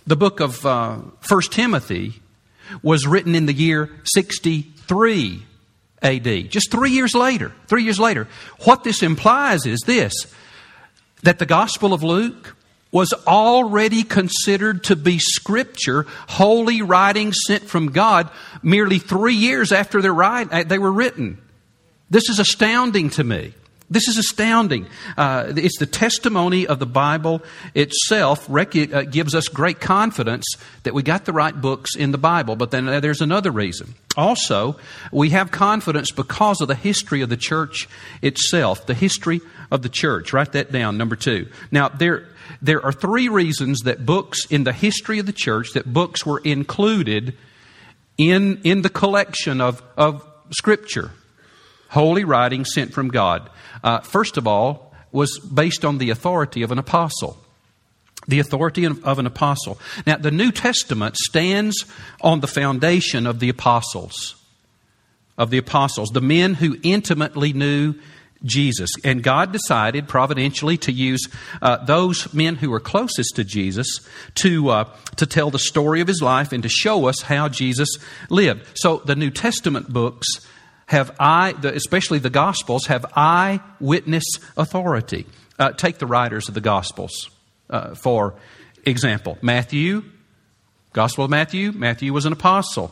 the 0.09 0.15
book 0.15 0.39
of 0.39 0.65
uh, 0.65 0.97
1 1.27 1.41
Timothy 1.51 2.19
was 2.81 3.05
written 3.05 3.35
in 3.35 3.45
the 3.45 3.53
year 3.53 3.91
63 4.05 5.45
AD, 6.01 6.49
just 6.49 6.71
three 6.71 6.89
years 6.89 7.13
later. 7.13 7.51
Three 7.67 7.83
years 7.83 7.99
later. 7.99 8.27
What 8.63 8.83
this 8.83 9.03
implies 9.03 9.67
is 9.67 9.81
this 9.85 10.13
that 11.21 11.37
the 11.37 11.45
Gospel 11.45 11.93
of 11.93 12.01
Luke 12.01 12.55
was 12.91 13.13
already 13.27 14.01
considered 14.01 14.83
to 14.85 14.95
be 14.95 15.19
scripture, 15.19 16.07
holy 16.27 16.81
writing 16.81 17.31
sent 17.31 17.65
from 17.65 17.91
God, 17.91 18.31
merely 18.63 18.97
three 18.97 19.35
years 19.35 19.71
after 19.71 19.99
uh, 19.99 20.63
they 20.63 20.79
were 20.79 20.91
written. 20.91 21.39
This 22.09 22.29
is 22.29 22.39
astounding 22.39 23.11
to 23.11 23.23
me. 23.23 23.53
This 23.89 24.07
is 24.07 24.17
astounding. 24.17 24.87
Uh, 25.17 25.53
it's 25.55 25.79
the 25.79 25.87
testimony 25.87 26.67
of 26.67 26.77
the 26.77 26.85
Bible 26.85 27.41
itself 27.73 28.45
rec- 28.47 28.75
uh, 28.75 29.03
gives 29.03 29.33
us 29.33 29.47
great 29.47 29.79
confidence 29.79 30.45
that 30.83 30.93
we 30.93 31.01
got 31.01 31.25
the 31.25 31.33
right 31.33 31.59
books 31.59 31.95
in 31.95 32.11
the 32.11 32.19
Bible. 32.19 32.55
But 32.55 32.69
then 32.69 32.87
uh, 32.87 32.99
there's 32.99 33.21
another 33.21 33.49
reason. 33.49 33.95
Also, 34.15 34.77
we 35.11 35.31
have 35.31 35.49
confidence 35.49 36.11
because 36.11 36.61
of 36.61 36.67
the 36.67 36.75
history 36.75 37.21
of 37.21 37.29
the 37.29 37.37
church 37.37 37.89
itself. 38.21 38.85
The 38.85 38.93
history 38.93 39.41
of 39.71 39.81
the 39.81 39.89
church. 39.89 40.33
Write 40.33 40.51
that 40.51 40.71
down, 40.71 40.97
number 40.97 41.15
two. 41.15 41.47
Now, 41.71 41.89
there, 41.89 42.27
there 42.61 42.85
are 42.85 42.91
three 42.91 43.27
reasons 43.27 43.81
that 43.81 44.05
books 44.05 44.45
in 44.51 44.65
the 44.65 44.73
history 44.73 45.17
of 45.17 45.25
the 45.25 45.33
church, 45.33 45.71
that 45.73 45.91
books 45.91 46.25
were 46.25 46.41
included 46.43 47.35
in, 48.19 48.61
in 48.63 48.83
the 48.83 48.89
collection 48.89 49.61
of, 49.61 49.81
of 49.97 50.25
Scripture, 50.51 51.11
holy 51.89 52.23
writing 52.23 52.65
sent 52.65 52.93
from 52.93 53.09
God. 53.09 53.49
Uh, 53.83 53.99
first 53.99 54.37
of 54.37 54.47
all, 54.47 54.93
was 55.11 55.39
based 55.39 55.83
on 55.83 55.97
the 55.97 56.09
authority 56.09 56.61
of 56.61 56.71
an 56.71 56.77
apostle. 56.77 57.37
The 58.27 58.39
authority 58.39 58.85
of 58.85 59.19
an 59.19 59.25
apostle. 59.25 59.79
Now, 60.05 60.17
the 60.17 60.31
New 60.31 60.51
Testament 60.51 61.17
stands 61.17 61.85
on 62.21 62.41
the 62.41 62.47
foundation 62.47 63.25
of 63.25 63.39
the 63.39 63.49
apostles. 63.49 64.35
Of 65.37 65.49
the 65.49 65.57
apostles, 65.57 66.09
the 66.09 66.21
men 66.21 66.53
who 66.53 66.77
intimately 66.83 67.53
knew 67.53 67.95
Jesus. 68.43 68.89
And 69.03 69.23
God 69.23 69.51
decided 69.51 70.07
providentially 70.07 70.77
to 70.79 70.91
use 70.91 71.27
uh, 71.61 71.83
those 71.83 72.33
men 72.33 72.55
who 72.55 72.69
were 72.69 72.79
closest 72.79 73.35
to 73.35 73.43
Jesus 73.43 73.87
to, 74.35 74.69
uh, 74.69 74.89
to 75.17 75.25
tell 75.25 75.49
the 75.49 75.59
story 75.59 76.01
of 76.01 76.07
his 76.07 76.21
life 76.21 76.51
and 76.51 76.63
to 76.63 76.69
show 76.69 77.05
us 77.05 77.21
how 77.23 77.49
Jesus 77.49 77.89
lived. 78.29 78.65
So 78.75 78.97
the 78.97 79.15
New 79.15 79.31
Testament 79.31 79.91
books 79.91 80.27
have 80.89 81.15
eye, 81.19 81.53
especially 81.63 82.17
the 82.17 82.31
Gospels, 82.31 82.87
have 82.87 83.05
eyewitness 83.15 84.25
authority. 84.57 85.27
Uh, 85.57 85.71
take 85.71 85.99
the 85.99 86.07
writers 86.07 86.47
of 86.47 86.55
the 86.55 86.61
Gospels, 86.61 87.29
uh, 87.69 87.93
for 87.93 88.33
example. 88.85 89.37
Matthew, 89.41 90.03
Gospel 90.93 91.25
of 91.25 91.31
Matthew, 91.31 91.71
Matthew 91.71 92.11
was 92.11 92.25
an 92.25 92.33
apostle. 92.33 92.91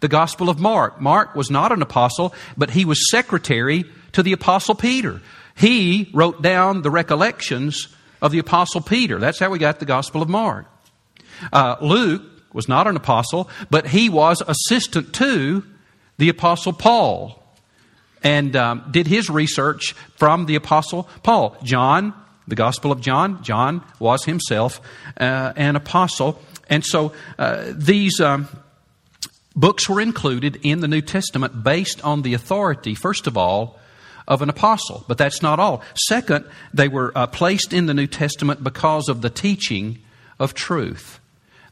The 0.00 0.08
Gospel 0.08 0.48
of 0.48 0.58
Mark, 0.58 1.00
Mark 1.00 1.34
was 1.34 1.50
not 1.50 1.70
an 1.70 1.82
apostle, 1.82 2.34
but 2.56 2.70
he 2.70 2.86
was 2.86 3.10
secretary 3.10 3.84
to 4.12 4.22
the 4.22 4.32
Apostle 4.32 4.74
Peter. 4.74 5.20
He 5.54 6.10
wrote 6.14 6.40
down 6.40 6.80
the 6.82 6.90
recollections 6.90 7.88
of 8.22 8.32
the 8.32 8.38
Apostle 8.38 8.80
Peter. 8.80 9.18
That's 9.18 9.38
how 9.38 9.50
we 9.50 9.58
got 9.58 9.80
the 9.80 9.84
Gospel 9.84 10.22
of 10.22 10.28
Mark. 10.30 10.66
Uh, 11.52 11.76
Luke 11.82 12.22
was 12.54 12.68
not 12.68 12.86
an 12.86 12.96
apostle, 12.96 13.50
but 13.70 13.88
he 13.88 14.08
was 14.08 14.42
assistant 14.46 15.12
to 15.14 15.62
the 16.18 16.28
Apostle 16.28 16.72
Paul 16.72 17.42
and 18.22 18.54
um, 18.56 18.84
did 18.90 19.06
his 19.06 19.30
research 19.30 19.94
from 20.16 20.46
the 20.46 20.56
Apostle 20.56 21.08
Paul. 21.22 21.56
John, 21.62 22.12
the 22.46 22.56
Gospel 22.56 22.92
of 22.92 23.00
John, 23.00 23.42
John 23.42 23.82
was 23.98 24.24
himself 24.24 24.80
uh, 25.18 25.52
an 25.56 25.76
apostle. 25.76 26.40
And 26.68 26.84
so 26.84 27.12
uh, 27.38 27.72
these. 27.74 28.20
Um, 28.20 28.48
books 29.58 29.88
were 29.88 30.00
included 30.00 30.60
in 30.62 30.80
the 30.80 30.88
New 30.88 31.00
Testament 31.00 31.64
based 31.64 32.02
on 32.04 32.22
the 32.22 32.34
authority, 32.34 32.94
first 32.94 33.26
of 33.26 33.36
all, 33.36 33.78
of 34.28 34.40
an 34.40 34.48
apostle. 34.48 35.04
But 35.08 35.18
that's 35.18 35.42
not 35.42 35.58
all. 35.58 35.82
Second, 35.94 36.44
they 36.72 36.86
were 36.86 37.12
uh, 37.16 37.26
placed 37.26 37.72
in 37.72 37.86
the 37.86 37.94
New 37.94 38.06
Testament 38.06 38.62
because 38.62 39.08
of 39.08 39.20
the 39.20 39.30
teaching 39.30 39.98
of 40.38 40.54
truth. 40.54 41.18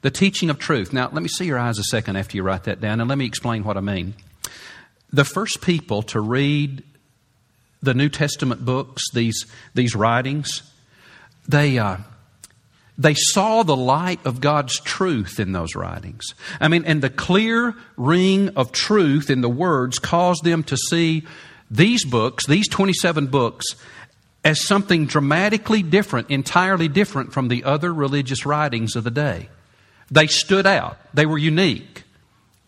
The 0.02 0.10
teaching 0.10 0.50
of 0.50 0.58
truth. 0.58 0.92
Now, 0.92 1.08
let 1.12 1.22
me 1.22 1.28
see 1.28 1.46
your 1.46 1.58
eyes 1.58 1.78
a 1.78 1.84
second 1.84 2.16
after 2.16 2.36
you 2.36 2.42
write 2.42 2.64
that 2.64 2.80
down, 2.80 3.00
and 3.00 3.08
let 3.08 3.18
me 3.18 3.24
explain 3.24 3.62
what 3.62 3.76
I 3.76 3.80
mean. 3.80 4.14
The 5.12 5.24
first 5.24 5.60
people 5.62 6.02
to 6.04 6.20
read 6.20 6.82
the 7.82 7.94
New 7.94 8.08
Testament 8.08 8.64
books, 8.64 9.04
these, 9.12 9.46
these 9.74 9.94
writings, 9.94 10.62
they, 11.48 11.78
uh, 11.78 11.98
they 12.98 13.14
saw 13.14 13.62
the 13.62 13.76
light 13.76 14.24
of 14.24 14.40
God's 14.40 14.80
truth 14.80 15.38
in 15.38 15.52
those 15.52 15.74
writings. 15.74 16.34
I 16.60 16.68
mean, 16.68 16.84
and 16.84 17.02
the 17.02 17.10
clear 17.10 17.74
ring 17.96 18.50
of 18.56 18.72
truth 18.72 19.30
in 19.30 19.40
the 19.40 19.48
words 19.48 19.98
caused 19.98 20.44
them 20.44 20.62
to 20.64 20.76
see 20.76 21.24
these 21.70 22.04
books, 22.04 22.46
these 22.46 22.68
27 22.68 23.26
books, 23.26 23.66
as 24.44 24.64
something 24.64 25.06
dramatically 25.06 25.82
different, 25.82 26.30
entirely 26.30 26.88
different 26.88 27.32
from 27.32 27.48
the 27.48 27.64
other 27.64 27.92
religious 27.92 28.46
writings 28.46 28.96
of 28.96 29.04
the 29.04 29.10
day. 29.10 29.48
They 30.10 30.28
stood 30.28 30.66
out, 30.66 30.98
they 31.12 31.26
were 31.26 31.38
unique. 31.38 32.04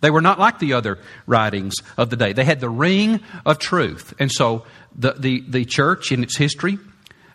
They 0.01 0.11
were 0.11 0.21
not 0.21 0.39
like 0.39 0.59
the 0.59 0.75
other 0.75 0.99
writings 1.27 1.75
of 1.97 2.11
the 2.11 2.17
day. 2.17 2.33
They 2.33 2.45
had 2.45 2.61
the 2.61 2.71
ring 2.71 3.21
of 3.45 3.59
truth. 3.59 4.15
And 4.19 4.31
so 4.31 4.65
the, 4.95 5.13
the, 5.13 5.41
the 5.49 5.65
church 5.65 6.13
in 6.13 6.23
its 6.23 6.37
history 6.37 6.79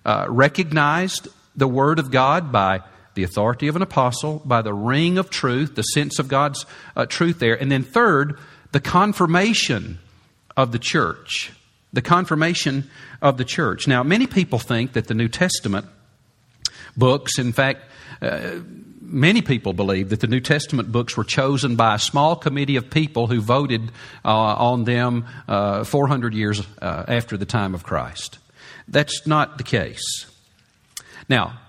uh, 0.06 0.28
recognized 0.30 1.28
the 1.56 1.68
Word 1.68 2.00
of 2.00 2.10
God 2.10 2.52
by 2.52 2.82
the 3.16 3.24
authority 3.24 3.68
of 3.68 3.76
an 3.76 3.82
apostle, 3.82 4.42
by 4.46 4.62
the 4.62 4.74
ring 4.74 5.18
of 5.18 5.30
truth, 5.30 5.76
the 5.76 5.84
sense 5.84 6.20
of 6.20 6.28
God's 6.28 6.66
uh, 6.96 7.06
truth 7.06 7.40
there. 7.40 7.60
And 7.60 7.72
then, 7.72 7.84
third, 7.84 8.40
the 8.72 8.80
confirmation 8.80 10.00
of 10.58 10.72
the 10.72 10.80
church. 10.80 11.52
The 11.92 12.02
confirmation 12.02 12.90
of 13.22 13.38
the 13.38 13.46
church. 13.46 13.88
Now, 13.88 14.02
many 14.02 14.26
people 14.26 14.58
think 14.58 14.94
that 14.94 15.08
the 15.08 15.14
New 15.14 15.28
Testament 15.28 15.86
books, 16.98 17.38
in 17.38 17.52
fact, 17.52 17.82
uh, 18.22 18.60
many 19.14 19.42
people 19.42 19.74
believe 19.74 20.10
that 20.10 20.20
the 20.20 20.28
New 20.28 20.40
Testament 20.40 20.92
books 20.92 21.16
were 21.16 21.24
chosen 21.24 21.76
by 21.76 21.96
a 21.96 22.00
small 22.00 22.36
committee 22.36 22.76
of 22.76 22.90
people 22.90 23.28
who 23.28 23.40
voted 23.40 23.92
uh, 24.26 24.30
on 24.30 24.84
them 24.84 25.26
uh, 25.48 25.84
400 25.84 26.34
years 26.34 26.62
uh, 26.82 27.06
after 27.08 27.38
the 27.38 27.46
time 27.46 27.76
of 27.76 27.84
Christ. 27.84 28.40
That's 28.88 29.26
not 29.26 29.58
the 29.58 29.64
case. 29.64 30.26
Now, 31.30 31.60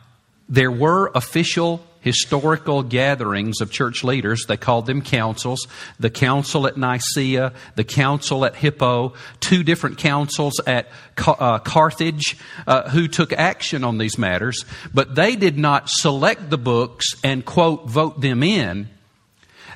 there 0.48 0.72
were 0.72 1.10
official 1.14 1.84
historical 2.04 2.82
gatherings 2.82 3.62
of 3.62 3.70
church 3.70 4.04
leaders. 4.04 4.44
They 4.46 4.58
called 4.58 4.84
them 4.84 5.00
councils. 5.00 5.66
The 5.99 6.11
council 6.11 6.66
at 6.66 6.76
Nicaea, 6.76 7.54
the 7.76 7.84
council 7.84 8.44
at 8.44 8.54
Hippo, 8.54 9.14
two 9.40 9.64
different 9.64 9.96
councils 9.96 10.61
at 10.66 10.88
uh, 11.26 11.58
Carthage 11.61 12.37
uh, 12.66 12.90
who 12.90 13.08
took 13.08 13.32
action 13.32 13.82
on 13.84 13.96
these 13.96 14.18
matters, 14.18 14.66
but 14.92 15.14
they 15.14 15.34
did 15.34 15.56
not 15.56 15.88
select 15.88 16.50
the 16.50 16.58
books 16.58 17.06
and, 17.25 17.44
quote, 17.44 17.88
vote 17.88 18.20
them 18.20 18.42
in. 18.42 18.90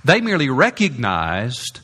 They 0.05 0.21
merely 0.21 0.51
recognized 0.51 1.81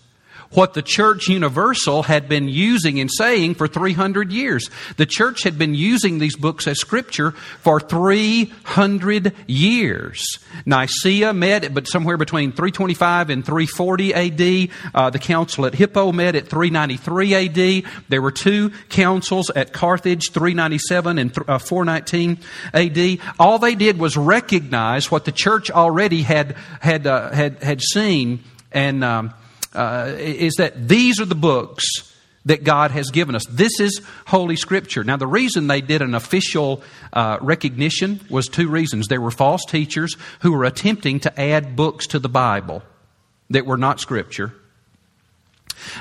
what 0.54 0.74
the 0.74 0.82
church 0.82 1.28
universal 1.28 2.04
had 2.04 2.28
been 2.28 2.48
using 2.48 3.00
and 3.00 3.10
saying 3.10 3.54
for 3.54 3.66
300 3.66 4.32
years. 4.32 4.70
The 4.96 5.06
church 5.06 5.42
had 5.42 5.58
been 5.58 5.74
using 5.74 6.18
these 6.18 6.36
books 6.36 6.66
as 6.66 6.78
scripture 6.78 7.32
for 7.32 7.80
300 7.80 9.34
years. 9.46 10.38
Nicaea 10.64 11.32
met, 11.32 11.74
but 11.74 11.88
somewhere 11.88 12.16
between 12.16 12.52
325 12.52 13.30
and 13.30 13.44
340 13.44 14.14
AD. 14.14 14.70
Uh, 14.94 15.10
the 15.10 15.18
council 15.18 15.66
at 15.66 15.74
Hippo 15.74 16.12
met 16.12 16.34
at 16.34 16.48
393 16.48 17.34
AD. 17.34 17.84
There 18.08 18.22
were 18.22 18.30
two 18.30 18.70
councils 18.88 19.50
at 19.50 19.72
Carthage, 19.72 20.30
397 20.30 21.18
and 21.18 21.36
uh, 21.48 21.58
419 21.58 22.38
AD. 22.72 23.18
All 23.38 23.58
they 23.58 23.74
did 23.74 23.98
was 23.98 24.16
recognize 24.16 25.10
what 25.10 25.24
the 25.24 25.32
church 25.32 25.70
already 25.70 26.22
had 26.22 26.56
had 26.80 27.06
uh, 27.06 27.30
had 27.30 27.62
had 27.62 27.80
seen 27.80 28.44
and. 28.72 29.04
Um, 29.04 29.34
uh, 29.74 30.14
is 30.16 30.54
that 30.54 30.88
these 30.88 31.20
are 31.20 31.24
the 31.24 31.34
books 31.34 31.84
that 32.46 32.64
God 32.64 32.90
has 32.90 33.10
given 33.10 33.34
us. 33.34 33.46
This 33.46 33.80
is 33.80 34.02
Holy 34.26 34.56
Scripture. 34.56 35.02
Now, 35.02 35.16
the 35.16 35.26
reason 35.26 35.66
they 35.66 35.80
did 35.80 36.02
an 36.02 36.14
official 36.14 36.82
uh, 37.12 37.38
recognition 37.40 38.20
was 38.28 38.48
two 38.48 38.68
reasons. 38.68 39.08
There 39.08 39.20
were 39.20 39.30
false 39.30 39.64
teachers 39.64 40.16
who 40.40 40.52
were 40.52 40.64
attempting 40.64 41.20
to 41.20 41.40
add 41.40 41.76
books 41.76 42.06
to 42.08 42.18
the 42.18 42.28
Bible 42.28 42.82
that 43.50 43.66
were 43.66 43.78
not 43.78 44.00
Scripture. 44.00 44.54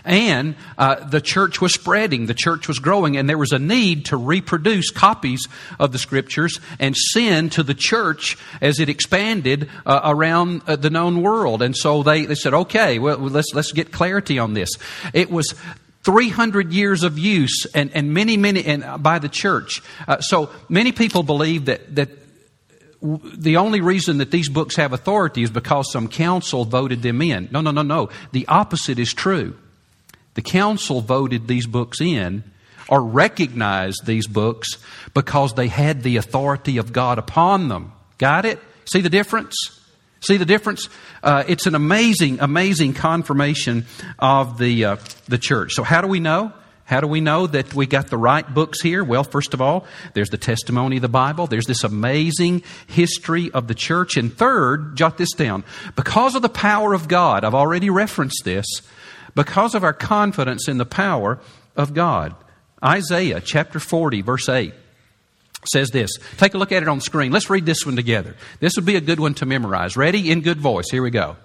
And 0.05 0.55
uh, 0.77 1.03
the 1.03 1.21
church 1.21 1.61
was 1.61 1.73
spreading, 1.73 2.25
the 2.25 2.33
church 2.33 2.67
was 2.67 2.79
growing, 2.79 3.17
and 3.17 3.29
there 3.29 3.37
was 3.37 3.51
a 3.51 3.59
need 3.59 4.05
to 4.05 4.17
reproduce 4.17 4.89
copies 4.89 5.47
of 5.79 5.91
the 5.91 5.97
scriptures 5.97 6.59
and 6.79 6.95
send 6.95 7.53
to 7.53 7.63
the 7.63 7.73
church 7.73 8.37
as 8.61 8.79
it 8.79 8.89
expanded 8.89 9.69
uh, 9.85 10.01
around 10.03 10.61
uh, 10.67 10.75
the 10.75 10.89
known 10.89 11.21
world. 11.21 11.61
And 11.61 11.75
so 11.75 12.03
they, 12.03 12.25
they 12.25 12.35
said, 12.35 12.53
okay, 12.53 12.99
well, 12.99 13.17
let's, 13.17 13.53
let's 13.53 13.71
get 13.71 13.91
clarity 13.91 14.39
on 14.39 14.53
this. 14.53 14.69
It 15.13 15.29
was 15.29 15.53
300 16.03 16.73
years 16.73 17.03
of 17.03 17.17
use 17.17 17.65
and, 17.73 17.89
and 17.93 18.13
many, 18.13 18.37
many, 18.37 18.63
and 18.65 18.83
uh, 18.83 18.97
by 18.97 19.19
the 19.19 19.29
church. 19.29 19.81
Uh, 20.07 20.19
so 20.19 20.49
many 20.69 20.91
people 20.91 21.23
believe 21.23 21.65
that, 21.65 21.95
that 21.95 22.09
the 23.01 23.57
only 23.57 23.81
reason 23.81 24.19
that 24.19 24.31
these 24.31 24.49
books 24.49 24.75
have 24.77 24.93
authority 24.93 25.43
is 25.43 25.49
because 25.49 25.91
some 25.91 26.07
council 26.07 26.65
voted 26.65 27.01
them 27.01 27.21
in. 27.21 27.49
No, 27.51 27.61
no, 27.61 27.71
no, 27.71 27.81
no. 27.81 28.09
The 28.31 28.47
opposite 28.47 28.99
is 28.99 29.13
true. 29.13 29.57
The 30.35 30.41
council 30.41 31.01
voted 31.01 31.47
these 31.47 31.67
books 31.67 32.01
in 32.01 32.43
or 32.89 33.03
recognized 33.03 34.05
these 34.05 34.27
books 34.27 34.77
because 35.13 35.53
they 35.53 35.67
had 35.67 36.03
the 36.03 36.17
authority 36.17 36.77
of 36.77 36.91
God 36.91 37.17
upon 37.17 37.67
them. 37.67 37.93
Got 38.17 38.45
it? 38.45 38.59
See 38.85 39.01
the 39.01 39.09
difference? 39.09 39.55
See 40.21 40.37
the 40.37 40.45
difference? 40.45 40.89
Uh, 41.21 41.43
it's 41.47 41.67
an 41.67 41.75
amazing, 41.75 42.39
amazing 42.39 42.93
confirmation 42.93 43.85
of 44.19 44.57
the, 44.57 44.85
uh, 44.85 44.95
the 45.27 45.37
church. 45.37 45.73
So, 45.73 45.83
how 45.83 46.01
do 46.01 46.07
we 46.07 46.19
know? 46.19 46.53
How 46.85 46.99
do 46.99 47.07
we 47.07 47.21
know 47.21 47.47
that 47.47 47.73
we 47.73 47.85
got 47.85 48.07
the 48.07 48.17
right 48.17 48.47
books 48.53 48.81
here? 48.81 49.03
Well, 49.03 49.23
first 49.23 49.53
of 49.53 49.61
all, 49.61 49.85
there's 50.13 50.29
the 50.29 50.37
testimony 50.37 50.97
of 50.97 51.01
the 51.01 51.09
Bible. 51.09 51.47
There's 51.47 51.65
this 51.65 51.83
amazing 51.83 52.63
history 52.87 53.51
of 53.51 53.67
the 53.67 53.73
church. 53.73 54.17
And 54.17 54.35
third, 54.35 54.97
jot 54.97 55.17
this 55.17 55.31
down. 55.31 55.63
Because 55.95 56.35
of 56.35 56.41
the 56.41 56.49
power 56.49 56.93
of 56.93 57.07
God, 57.07 57.45
I've 57.45 57.55
already 57.55 57.89
referenced 57.89 58.43
this, 58.43 58.65
because 59.35 59.75
of 59.75 59.83
our 59.83 59.93
confidence 59.93 60.67
in 60.67 60.77
the 60.77 60.85
power 60.85 61.39
of 61.75 61.93
God. 61.93 62.35
Isaiah 62.83 63.41
chapter 63.41 63.79
40, 63.79 64.21
verse 64.21 64.49
8 64.49 64.73
says 65.65 65.89
this. 65.91 66.11
Take 66.37 66.53
a 66.53 66.57
look 66.57 66.71
at 66.71 66.83
it 66.83 66.89
on 66.89 66.99
screen. 67.01 67.31
Let's 67.31 67.49
read 67.49 67.65
this 67.65 67.85
one 67.85 67.95
together. 67.95 68.35
This 68.59 68.73
would 68.75 68.85
be 68.85 68.95
a 68.95 69.01
good 69.01 69.19
one 69.19 69.33
to 69.35 69.45
memorize. 69.45 69.95
Ready? 69.95 70.31
In 70.31 70.41
good 70.41 70.59
voice. 70.59 70.85
Here 70.91 71.01
we 71.01 71.09
go. 71.09 71.37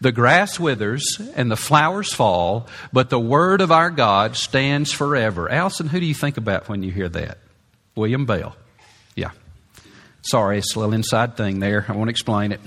The 0.00 0.12
grass 0.12 0.60
withers 0.60 1.18
and 1.34 1.50
the 1.50 1.56
flowers 1.56 2.12
fall, 2.12 2.66
but 2.92 3.10
the 3.10 3.20
word 3.20 3.60
of 3.60 3.72
our 3.72 3.90
God 3.90 4.36
stands 4.36 4.92
forever. 4.92 5.48
Allison, 5.48 5.88
who 5.88 6.00
do 6.00 6.06
you 6.06 6.14
think 6.14 6.36
about 6.36 6.68
when 6.68 6.82
you 6.82 6.90
hear 6.90 7.08
that? 7.08 7.38
William 7.94 8.26
Bell. 8.26 8.56
Yeah. 9.16 9.30
Sorry, 10.22 10.58
it's 10.58 10.74
a 10.74 10.78
little 10.78 10.94
inside 10.94 11.36
thing 11.36 11.60
there. 11.60 11.84
I 11.88 11.92
won't 11.92 12.10
explain 12.10 12.52
it. 12.52 12.60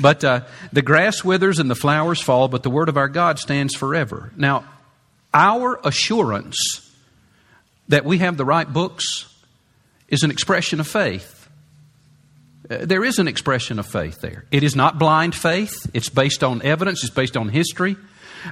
But 0.00 0.24
uh, 0.24 0.40
the 0.72 0.82
grass 0.82 1.24
withers 1.24 1.58
and 1.58 1.70
the 1.70 1.74
flowers 1.74 2.20
fall, 2.20 2.48
but 2.48 2.62
the 2.62 2.70
word 2.70 2.88
of 2.88 2.96
our 2.96 3.08
God 3.08 3.38
stands 3.38 3.74
forever. 3.74 4.32
Now, 4.36 4.64
our 5.32 5.80
assurance 5.84 6.56
that 7.88 8.04
we 8.04 8.18
have 8.18 8.36
the 8.36 8.44
right 8.44 8.70
books 8.70 9.32
is 10.08 10.22
an 10.22 10.30
expression 10.30 10.80
of 10.80 10.86
faith. 10.86 11.48
Uh, 12.70 12.78
there 12.82 13.04
is 13.04 13.18
an 13.18 13.28
expression 13.28 13.78
of 13.78 13.86
faith 13.86 14.20
there. 14.20 14.44
It 14.50 14.62
is 14.62 14.76
not 14.76 14.98
blind 14.98 15.34
faith, 15.34 15.90
it's 15.94 16.08
based 16.08 16.44
on 16.44 16.62
evidence, 16.62 17.02
it's 17.02 17.12
based 17.12 17.36
on 17.36 17.48
history. 17.48 17.96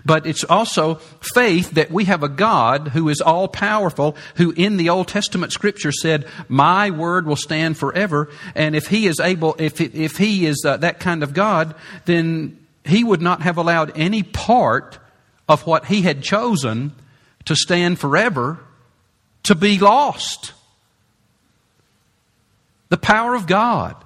But 0.04 0.26
it's 0.26 0.44
also 0.44 0.96
faith 1.34 1.72
that 1.72 1.90
we 1.90 2.04
have 2.04 2.22
a 2.22 2.28
God 2.28 2.88
who 2.88 3.08
is 3.08 3.20
all 3.20 3.48
powerful, 3.48 4.16
who 4.36 4.52
in 4.52 4.76
the 4.76 4.88
Old 4.88 5.08
Testament 5.08 5.52
scripture 5.52 5.92
said, 5.92 6.26
My 6.48 6.90
word 6.90 7.26
will 7.26 7.36
stand 7.36 7.76
forever. 7.76 8.30
And 8.54 8.74
if 8.74 8.88
he 8.88 9.06
is 9.06 9.20
able, 9.20 9.56
if, 9.58 9.80
if 9.80 10.16
he 10.16 10.46
is 10.46 10.62
uh, 10.64 10.76
that 10.78 11.00
kind 11.00 11.22
of 11.22 11.34
God, 11.34 11.74
then 12.04 12.58
he 12.84 13.04
would 13.04 13.22
not 13.22 13.42
have 13.42 13.58
allowed 13.58 13.92
any 13.96 14.22
part 14.22 14.98
of 15.48 15.66
what 15.66 15.86
he 15.86 16.02
had 16.02 16.22
chosen 16.22 16.92
to 17.44 17.54
stand 17.54 17.98
forever 17.98 18.58
to 19.44 19.54
be 19.54 19.78
lost. 19.78 20.52
The 22.88 22.96
power 22.96 23.34
of 23.34 23.46
God. 23.46 23.96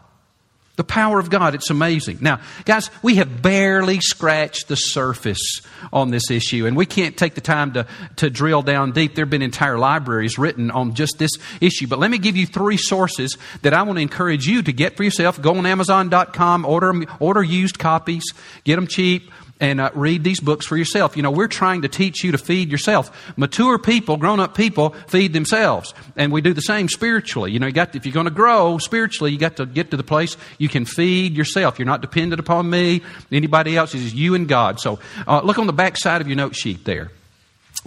The 0.80 0.84
power 0.84 1.18
of 1.20 1.28
God, 1.28 1.54
it's 1.54 1.68
amazing. 1.68 2.20
Now, 2.22 2.40
guys, 2.64 2.90
we 3.02 3.16
have 3.16 3.42
barely 3.42 4.00
scratched 4.00 4.66
the 4.68 4.76
surface 4.76 5.60
on 5.92 6.10
this 6.10 6.30
issue, 6.30 6.64
and 6.64 6.74
we 6.74 6.86
can't 6.86 7.18
take 7.18 7.34
the 7.34 7.42
time 7.42 7.74
to, 7.74 7.86
to 8.16 8.30
drill 8.30 8.62
down 8.62 8.92
deep. 8.92 9.14
There 9.14 9.26
have 9.26 9.30
been 9.30 9.42
entire 9.42 9.76
libraries 9.76 10.38
written 10.38 10.70
on 10.70 10.94
just 10.94 11.18
this 11.18 11.32
issue. 11.60 11.86
But 11.86 11.98
let 11.98 12.10
me 12.10 12.16
give 12.16 12.34
you 12.34 12.46
three 12.46 12.78
sources 12.78 13.36
that 13.60 13.74
I 13.74 13.82
want 13.82 13.98
to 13.98 14.00
encourage 14.00 14.46
you 14.46 14.62
to 14.62 14.72
get 14.72 14.96
for 14.96 15.04
yourself. 15.04 15.42
Go 15.42 15.54
on 15.58 15.66
Amazon.com, 15.66 16.64
order, 16.64 17.04
order 17.18 17.42
used 17.42 17.78
copies, 17.78 18.24
get 18.64 18.76
them 18.76 18.86
cheap 18.86 19.30
and 19.60 19.80
uh, 19.80 19.90
read 19.94 20.24
these 20.24 20.40
books 20.40 20.66
for 20.66 20.76
yourself. 20.76 21.16
You 21.16 21.22
know, 21.22 21.30
we're 21.30 21.48
trying 21.48 21.82
to 21.82 21.88
teach 21.88 22.24
you 22.24 22.32
to 22.32 22.38
feed 22.38 22.70
yourself. 22.70 23.34
Mature 23.36 23.78
people, 23.78 24.16
grown 24.16 24.40
up 24.40 24.56
people, 24.56 24.90
feed 25.06 25.32
themselves. 25.32 25.94
And 26.16 26.32
we 26.32 26.40
do 26.40 26.52
the 26.52 26.62
same 26.62 26.88
spiritually. 26.88 27.52
You 27.52 27.58
know, 27.58 27.66
you 27.66 27.72
got 27.72 27.92
to, 27.92 27.98
if 27.98 28.06
you're 28.06 28.12
going 28.12 28.24
to 28.24 28.30
grow 28.30 28.78
spiritually, 28.78 29.32
you 29.32 29.38
got 29.38 29.56
to 29.56 29.66
get 29.66 29.90
to 29.90 29.96
the 29.96 30.02
place 30.02 30.36
you 30.58 30.68
can 30.68 30.84
feed 30.84 31.36
yourself. 31.36 31.78
You're 31.78 31.86
not 31.86 32.00
dependent 32.00 32.40
upon 32.40 32.68
me, 32.68 33.02
anybody 33.30 33.76
else. 33.76 33.94
It's 33.94 34.14
you 34.14 34.34
and 34.34 34.48
God. 34.48 34.80
So 34.80 34.98
uh, 35.26 35.42
look 35.42 35.58
on 35.58 35.66
the 35.66 35.72
back 35.72 35.96
side 35.96 36.20
of 36.20 36.28
your 36.28 36.36
note 36.36 36.56
sheet 36.56 36.84
there. 36.84 37.10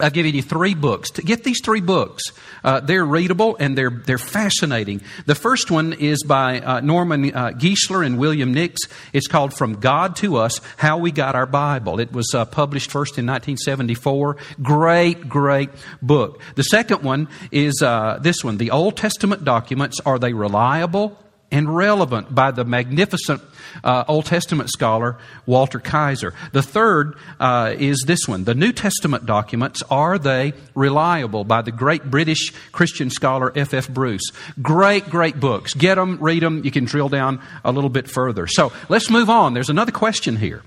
I've 0.00 0.12
given 0.12 0.34
you 0.34 0.42
three 0.42 0.74
books. 0.74 1.10
To 1.12 1.22
get 1.22 1.44
these 1.44 1.60
three 1.62 1.80
books, 1.80 2.24
uh, 2.64 2.80
they're 2.80 3.04
readable 3.04 3.56
and 3.60 3.78
they're 3.78 3.90
they're 3.90 4.18
fascinating. 4.18 5.02
The 5.26 5.36
first 5.36 5.70
one 5.70 5.92
is 5.92 6.24
by 6.24 6.60
uh, 6.60 6.80
Norman 6.80 7.32
uh, 7.32 7.50
Geisler 7.50 8.04
and 8.04 8.18
William 8.18 8.52
Nix. 8.52 8.80
It's 9.12 9.28
called 9.28 9.54
"From 9.54 9.74
God 9.74 10.16
to 10.16 10.36
Us: 10.36 10.60
How 10.78 10.98
We 10.98 11.12
Got 11.12 11.36
Our 11.36 11.46
Bible." 11.46 12.00
It 12.00 12.12
was 12.12 12.28
uh, 12.34 12.44
published 12.44 12.90
first 12.90 13.18
in 13.18 13.26
1974. 13.26 14.36
Great, 14.62 15.28
great 15.28 15.70
book. 16.02 16.40
The 16.56 16.64
second 16.64 17.02
one 17.02 17.28
is 17.52 17.80
uh, 17.80 18.18
this 18.20 18.42
one: 18.42 18.56
"The 18.56 18.72
Old 18.72 18.96
Testament 18.96 19.44
Documents 19.44 20.00
Are 20.04 20.18
They 20.18 20.32
Reliable 20.32 21.16
and 21.50 21.74
Relevant?" 21.74 22.34
by 22.34 22.50
the 22.50 22.64
magnificent 22.64 23.42
uh, 23.82 24.04
Old 24.08 24.26
Testament 24.26 24.70
scholar 24.70 25.18
Walter 25.46 25.80
Kaiser. 25.80 26.34
The 26.52 26.62
third 26.62 27.16
uh, 27.40 27.74
is 27.76 28.04
this 28.06 28.28
one 28.28 28.44
The 28.44 28.54
New 28.54 28.72
Testament 28.72 29.26
documents, 29.26 29.82
are 29.90 30.18
they 30.18 30.52
reliable? 30.74 31.44
by 31.44 31.62
the 31.62 31.72
great 31.72 32.10
British 32.10 32.52
Christian 32.72 33.10
scholar 33.10 33.52
F.F. 33.54 33.74
F. 33.74 33.88
Bruce. 33.88 34.30
Great, 34.60 35.08
great 35.10 35.38
books. 35.38 35.74
Get 35.74 35.96
them, 35.96 36.18
read 36.20 36.42
them. 36.42 36.64
You 36.64 36.70
can 36.70 36.84
drill 36.84 37.08
down 37.08 37.40
a 37.64 37.72
little 37.72 37.90
bit 37.90 38.08
further. 38.08 38.46
So 38.46 38.72
let's 38.88 39.10
move 39.10 39.30
on. 39.30 39.54
There's 39.54 39.70
another 39.70 39.92
question 39.92 40.36
here 40.36 40.62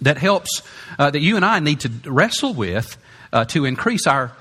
that 0.00 0.18
helps, 0.18 0.62
uh, 0.98 1.10
that 1.10 1.20
you 1.20 1.36
and 1.36 1.44
I 1.44 1.60
need 1.60 1.80
to 1.80 2.10
wrestle 2.10 2.54
with 2.54 2.96
uh, 3.32 3.44
to 3.46 3.64
increase 3.64 4.06
our 4.06 4.32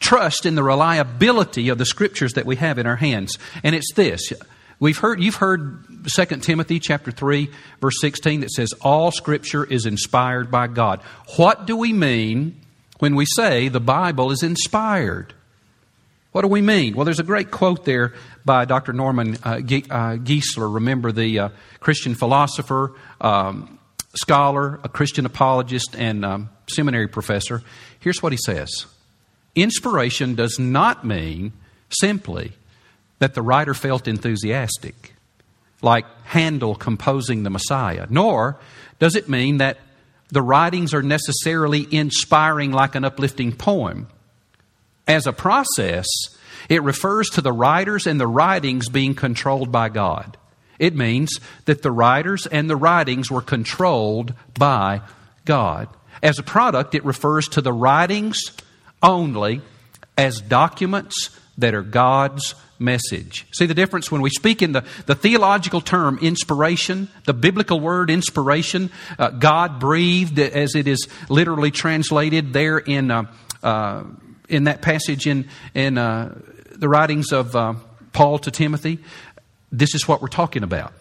trust 0.00 0.46
in 0.46 0.54
the 0.54 0.62
reliability 0.62 1.68
of 1.68 1.78
the 1.78 1.84
scriptures 1.84 2.34
that 2.34 2.46
we 2.46 2.56
have 2.56 2.78
in 2.78 2.86
our 2.86 2.96
hands. 2.96 3.38
And 3.62 3.74
it's 3.74 3.92
this. 3.94 4.32
We've 4.80 4.96
heard, 4.96 5.20
you've 5.20 5.36
heard 5.36 5.84
2 6.06 6.24
Timothy 6.36 6.78
chapter 6.78 7.10
3 7.10 7.50
verse 7.80 8.00
16 8.00 8.40
that 8.40 8.50
says 8.50 8.72
all 8.80 9.10
scripture 9.10 9.64
is 9.64 9.86
inspired 9.86 10.50
by 10.50 10.68
God. 10.68 11.00
What 11.36 11.66
do 11.66 11.76
we 11.76 11.92
mean 11.92 12.60
when 12.98 13.16
we 13.16 13.26
say 13.26 13.68
the 13.68 13.80
Bible 13.80 14.30
is 14.30 14.42
inspired? 14.42 15.34
What 16.30 16.42
do 16.42 16.48
we 16.48 16.62
mean? 16.62 16.94
Well, 16.94 17.04
there's 17.04 17.18
a 17.18 17.24
great 17.24 17.50
quote 17.50 17.84
there 17.84 18.14
by 18.44 18.64
Dr. 18.66 18.92
Norman 18.92 19.36
uh, 19.42 19.54
uh, 19.54 19.58
Geisler. 20.16 20.72
Remember 20.72 21.10
the 21.10 21.38
uh, 21.38 21.48
Christian 21.80 22.14
philosopher, 22.14 22.94
um, 23.20 23.78
scholar, 24.14 24.78
a 24.84 24.88
Christian 24.88 25.26
apologist, 25.26 25.96
and 25.96 26.24
um, 26.24 26.50
seminary 26.68 27.08
professor. 27.08 27.62
Here's 27.98 28.22
what 28.22 28.32
he 28.32 28.38
says 28.44 28.86
Inspiration 29.54 30.36
does 30.36 30.58
not 30.58 31.04
mean 31.04 31.52
simply 31.88 32.52
that 33.18 33.34
the 33.34 33.42
writer 33.42 33.74
felt 33.74 34.08
enthusiastic, 34.08 35.14
like 35.82 36.06
Handel 36.24 36.74
composing 36.74 37.42
the 37.42 37.50
Messiah, 37.50 38.06
nor 38.10 38.58
does 38.98 39.14
it 39.16 39.28
mean 39.28 39.58
that 39.58 39.78
the 40.30 40.42
writings 40.42 40.92
are 40.92 41.02
necessarily 41.02 41.86
inspiring 41.90 42.70
like 42.70 42.94
an 42.94 43.04
uplifting 43.04 43.52
poem. 43.52 44.08
As 45.06 45.26
a 45.26 45.32
process, 45.32 46.06
it 46.68 46.82
refers 46.82 47.30
to 47.30 47.40
the 47.40 47.52
writers 47.52 48.06
and 48.06 48.20
the 48.20 48.26
writings 48.26 48.88
being 48.88 49.14
controlled 49.14 49.72
by 49.72 49.88
God. 49.88 50.36
It 50.78 50.94
means 50.94 51.40
that 51.64 51.82
the 51.82 51.90
writers 51.90 52.46
and 52.46 52.68
the 52.68 52.76
writings 52.76 53.30
were 53.30 53.42
controlled 53.42 54.34
by 54.58 55.00
God. 55.44 55.88
As 56.22 56.38
a 56.38 56.42
product, 56.42 56.94
it 56.94 57.04
refers 57.04 57.48
to 57.48 57.60
the 57.60 57.72
writings 57.72 58.38
only 59.02 59.62
as 60.16 60.40
documents 60.40 61.30
that 61.58 61.74
are 61.74 61.82
God's 61.82 62.54
message. 62.78 63.46
See 63.52 63.66
the 63.66 63.74
difference 63.74 64.10
when 64.10 64.22
we 64.22 64.30
speak 64.30 64.62
in 64.62 64.72
the, 64.72 64.84
the 65.06 65.14
theological 65.14 65.80
term 65.80 66.18
inspiration, 66.22 67.08
the 67.24 67.34
biblical 67.34 67.80
word 67.80 68.10
inspiration, 68.10 68.90
uh, 69.18 69.30
God 69.30 69.80
breathed 69.80 70.38
as 70.38 70.74
it 70.74 70.86
is 70.86 71.08
literally 71.28 71.70
translated 71.70 72.52
there 72.52 72.78
in, 72.78 73.10
uh, 73.10 73.24
uh, 73.62 74.04
in 74.48 74.64
that 74.64 74.80
passage 74.82 75.26
in, 75.26 75.48
in 75.74 75.98
uh, 75.98 76.40
the 76.70 76.88
writings 76.88 77.32
of 77.32 77.54
uh, 77.56 77.74
Paul 78.12 78.38
to 78.38 78.50
Timothy. 78.50 78.98
This 79.72 79.94
is 79.94 80.06
what 80.06 80.22
we're 80.22 80.28
talking 80.28 80.62
about. 80.62 80.92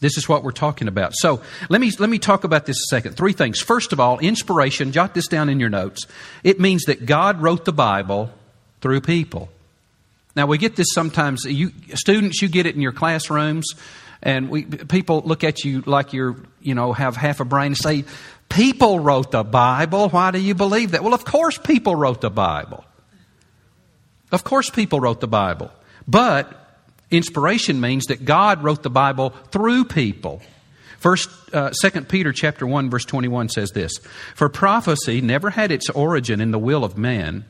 This 0.00 0.16
is 0.16 0.28
what 0.28 0.44
we're 0.44 0.52
talking 0.52 0.86
about. 0.86 1.12
So 1.16 1.42
let 1.68 1.80
me, 1.80 1.90
let 1.98 2.08
me 2.08 2.20
talk 2.20 2.44
about 2.44 2.66
this 2.66 2.76
a 2.76 2.86
second. 2.94 3.16
Three 3.16 3.32
things. 3.32 3.60
First 3.60 3.92
of 3.92 3.98
all, 3.98 4.20
inspiration, 4.20 4.92
jot 4.92 5.12
this 5.12 5.26
down 5.26 5.48
in 5.48 5.58
your 5.58 5.70
notes. 5.70 6.06
It 6.44 6.60
means 6.60 6.84
that 6.84 7.04
God 7.04 7.42
wrote 7.42 7.64
the 7.64 7.72
Bible 7.72 8.30
through 8.80 9.00
people. 9.00 9.48
Now 10.36 10.46
we 10.46 10.58
get 10.58 10.76
this 10.76 10.88
sometimes. 10.92 11.44
You 11.44 11.72
students, 11.94 12.40
you 12.42 12.48
get 12.48 12.66
it 12.66 12.74
in 12.74 12.80
your 12.80 12.92
classrooms, 12.92 13.66
and 14.22 14.48
we, 14.50 14.64
people 14.64 15.22
look 15.24 15.44
at 15.44 15.64
you 15.64 15.82
like 15.82 16.12
you're, 16.12 16.36
you 16.60 16.74
know, 16.74 16.92
have 16.92 17.16
half 17.16 17.40
a 17.40 17.44
brain 17.44 17.68
and 17.68 17.76
say, 17.76 18.04
"People 18.48 19.00
wrote 19.00 19.30
the 19.30 19.42
Bible. 19.42 20.08
Why 20.10 20.30
do 20.30 20.40
you 20.40 20.54
believe 20.54 20.92
that?" 20.92 21.02
Well, 21.02 21.14
of 21.14 21.24
course, 21.24 21.58
people 21.58 21.96
wrote 21.96 22.20
the 22.20 22.30
Bible. 22.30 22.84
Of 24.30 24.44
course, 24.44 24.70
people 24.70 25.00
wrote 25.00 25.20
the 25.20 25.28
Bible, 25.28 25.70
but 26.06 26.54
inspiration 27.10 27.80
means 27.80 28.06
that 28.06 28.24
God 28.24 28.62
wrote 28.62 28.82
the 28.82 28.90
Bible 28.90 29.30
through 29.50 29.86
people. 29.86 30.42
First, 30.98 31.30
uh, 31.52 31.70
2 31.70 32.02
Peter 32.02 32.32
chapter 32.32 32.66
1 32.66 32.90
verse 32.90 33.04
21 33.04 33.48
says 33.48 33.70
this, 33.70 33.92
For 34.34 34.48
prophecy 34.48 35.20
never 35.20 35.50
had 35.50 35.70
its 35.70 35.88
origin 35.90 36.40
in 36.40 36.50
the 36.50 36.58
will 36.58 36.84
of 36.84 36.98
man, 36.98 37.44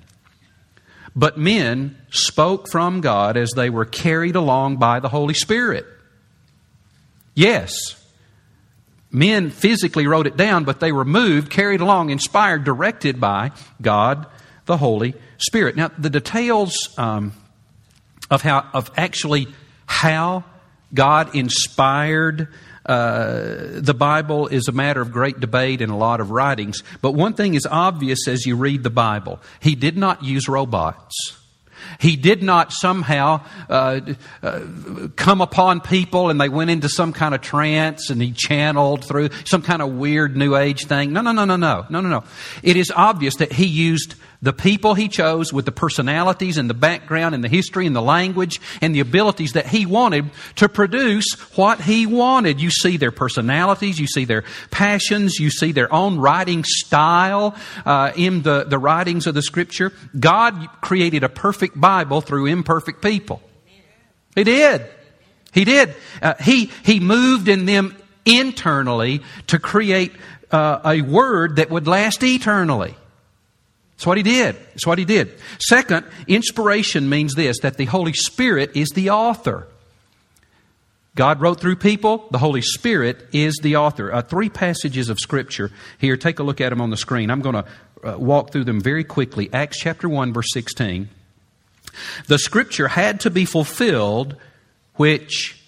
but 1.14 1.38
men 1.38 1.96
spoke 2.10 2.70
from 2.70 3.00
God 3.00 3.36
as 3.36 3.50
they 3.50 3.70
were 3.70 3.84
carried 3.84 4.36
along 4.36 4.76
by 4.76 5.00
the 5.00 5.08
Holy 5.08 5.34
Spirit. 5.34 5.86
Yes, 7.34 7.72
men 9.10 9.50
physically 9.50 10.06
wrote 10.06 10.26
it 10.26 10.36
down, 10.36 10.64
but 10.64 10.80
they 10.80 10.92
were 10.92 11.04
moved, 11.04 11.50
carried 11.50 11.80
along, 11.80 12.10
inspired, 12.10 12.64
directed 12.64 13.20
by 13.20 13.52
God, 13.80 14.26
the 14.66 14.76
Holy 14.76 15.14
Spirit. 15.38 15.76
Now, 15.76 15.90
the 15.98 16.10
details 16.10 16.74
um, 16.98 17.32
of 18.30 18.42
how 18.42 18.66
of 18.74 18.90
actually 18.96 19.48
how 19.86 20.44
God 20.92 21.34
inspired 21.34 22.48
uh, 22.88 23.80
the 23.80 23.94
Bible 23.94 24.48
is 24.48 24.66
a 24.66 24.72
matter 24.72 25.00
of 25.00 25.12
great 25.12 25.38
debate 25.40 25.82
and 25.82 25.92
a 25.92 25.96
lot 25.96 26.20
of 26.20 26.30
writings. 26.30 26.82
But 27.02 27.12
one 27.12 27.34
thing 27.34 27.54
is 27.54 27.66
obvious 27.70 28.26
as 28.26 28.46
you 28.46 28.56
read 28.56 28.82
the 28.82 28.90
Bible 28.90 29.40
He 29.60 29.74
did 29.74 29.96
not 29.96 30.24
use 30.24 30.48
robots. 30.48 31.38
He 32.00 32.16
did 32.16 32.42
not 32.42 32.72
somehow 32.72 33.44
uh, 33.68 34.00
uh, 34.42 34.60
come 35.16 35.40
upon 35.40 35.80
people 35.80 36.28
and 36.28 36.40
they 36.40 36.48
went 36.48 36.70
into 36.70 36.88
some 36.88 37.12
kind 37.12 37.34
of 37.34 37.40
trance 37.40 38.10
and 38.10 38.20
he 38.20 38.32
channeled 38.32 39.04
through 39.04 39.30
some 39.44 39.62
kind 39.62 39.82
of 39.82 39.92
weird 39.92 40.36
New 40.36 40.56
Age 40.56 40.86
thing. 40.86 41.12
No, 41.12 41.20
no, 41.20 41.32
no, 41.32 41.44
no, 41.44 41.56
no, 41.56 41.86
no, 41.88 42.00
no, 42.00 42.08
no. 42.08 42.24
It 42.62 42.76
is 42.76 42.92
obvious 42.94 43.36
that 43.36 43.52
he 43.52 43.66
used 43.66 44.14
the 44.40 44.52
people 44.52 44.94
he 44.94 45.08
chose 45.08 45.52
with 45.52 45.64
the 45.64 45.72
personalities 45.72 46.58
and 46.58 46.70
the 46.70 46.74
background 46.74 47.34
and 47.34 47.42
the 47.42 47.48
history 47.48 47.86
and 47.86 47.96
the 47.96 48.02
language 48.02 48.60
and 48.80 48.94
the 48.94 49.00
abilities 49.00 49.54
that 49.54 49.66
he 49.66 49.84
wanted 49.84 50.30
to 50.56 50.68
produce 50.68 51.32
what 51.56 51.80
he 51.80 52.06
wanted. 52.06 52.60
You 52.60 52.70
see 52.70 52.98
their 52.98 53.10
personalities, 53.10 53.98
you 53.98 54.06
see 54.06 54.24
their 54.24 54.44
passions, 54.70 55.40
you 55.40 55.50
see 55.50 55.72
their 55.72 55.92
own 55.92 56.18
writing 56.18 56.62
style 56.64 57.56
uh, 57.84 58.12
in 58.14 58.42
the, 58.42 58.64
the 58.64 58.78
writings 58.78 59.26
of 59.26 59.34
the 59.34 59.42
scripture. 59.42 59.92
God 60.18 60.68
created 60.80 61.24
a 61.24 61.28
perfect 61.28 61.78
Bible 61.80 62.20
through 62.20 62.46
imperfect 62.46 63.02
people. 63.02 63.42
He 64.36 64.44
did. 64.44 64.86
He 65.52 65.64
did. 65.64 65.96
Uh, 66.22 66.34
he, 66.40 66.70
he 66.84 67.00
moved 67.00 67.48
in 67.48 67.66
them 67.66 67.96
internally 68.24 69.22
to 69.48 69.58
create 69.58 70.12
uh, 70.52 70.80
a 70.84 71.00
word 71.00 71.56
that 71.56 71.70
would 71.70 71.88
last 71.88 72.22
eternally. 72.22 72.94
That's 73.98 74.06
what 74.06 74.16
he 74.16 74.22
did. 74.22 74.54
That's 74.54 74.86
what 74.86 74.98
he 74.98 75.04
did. 75.04 75.36
Second, 75.58 76.06
inspiration 76.28 77.08
means 77.08 77.34
this 77.34 77.58
that 77.62 77.78
the 77.78 77.86
Holy 77.86 78.12
Spirit 78.12 78.76
is 78.76 78.90
the 78.90 79.10
author. 79.10 79.66
God 81.16 81.40
wrote 81.40 81.58
through 81.58 81.74
people, 81.74 82.28
the 82.30 82.38
Holy 82.38 82.62
Spirit 82.62 83.26
is 83.32 83.58
the 83.60 83.74
author. 83.74 84.14
Uh, 84.14 84.22
three 84.22 84.48
passages 84.48 85.08
of 85.08 85.18
Scripture 85.18 85.72
here. 85.98 86.16
Take 86.16 86.38
a 86.38 86.44
look 86.44 86.60
at 86.60 86.68
them 86.68 86.80
on 86.80 86.90
the 86.90 86.96
screen. 86.96 87.28
I'm 87.28 87.40
going 87.40 87.56
to 87.56 87.64
uh, 88.04 88.16
walk 88.16 88.52
through 88.52 88.64
them 88.64 88.80
very 88.80 89.02
quickly. 89.02 89.50
Acts 89.52 89.80
chapter 89.80 90.08
1, 90.08 90.32
verse 90.32 90.52
16. 90.52 91.08
The 92.28 92.38
Scripture 92.38 92.86
had 92.86 93.18
to 93.20 93.30
be 93.30 93.46
fulfilled, 93.46 94.36
which 94.94 95.60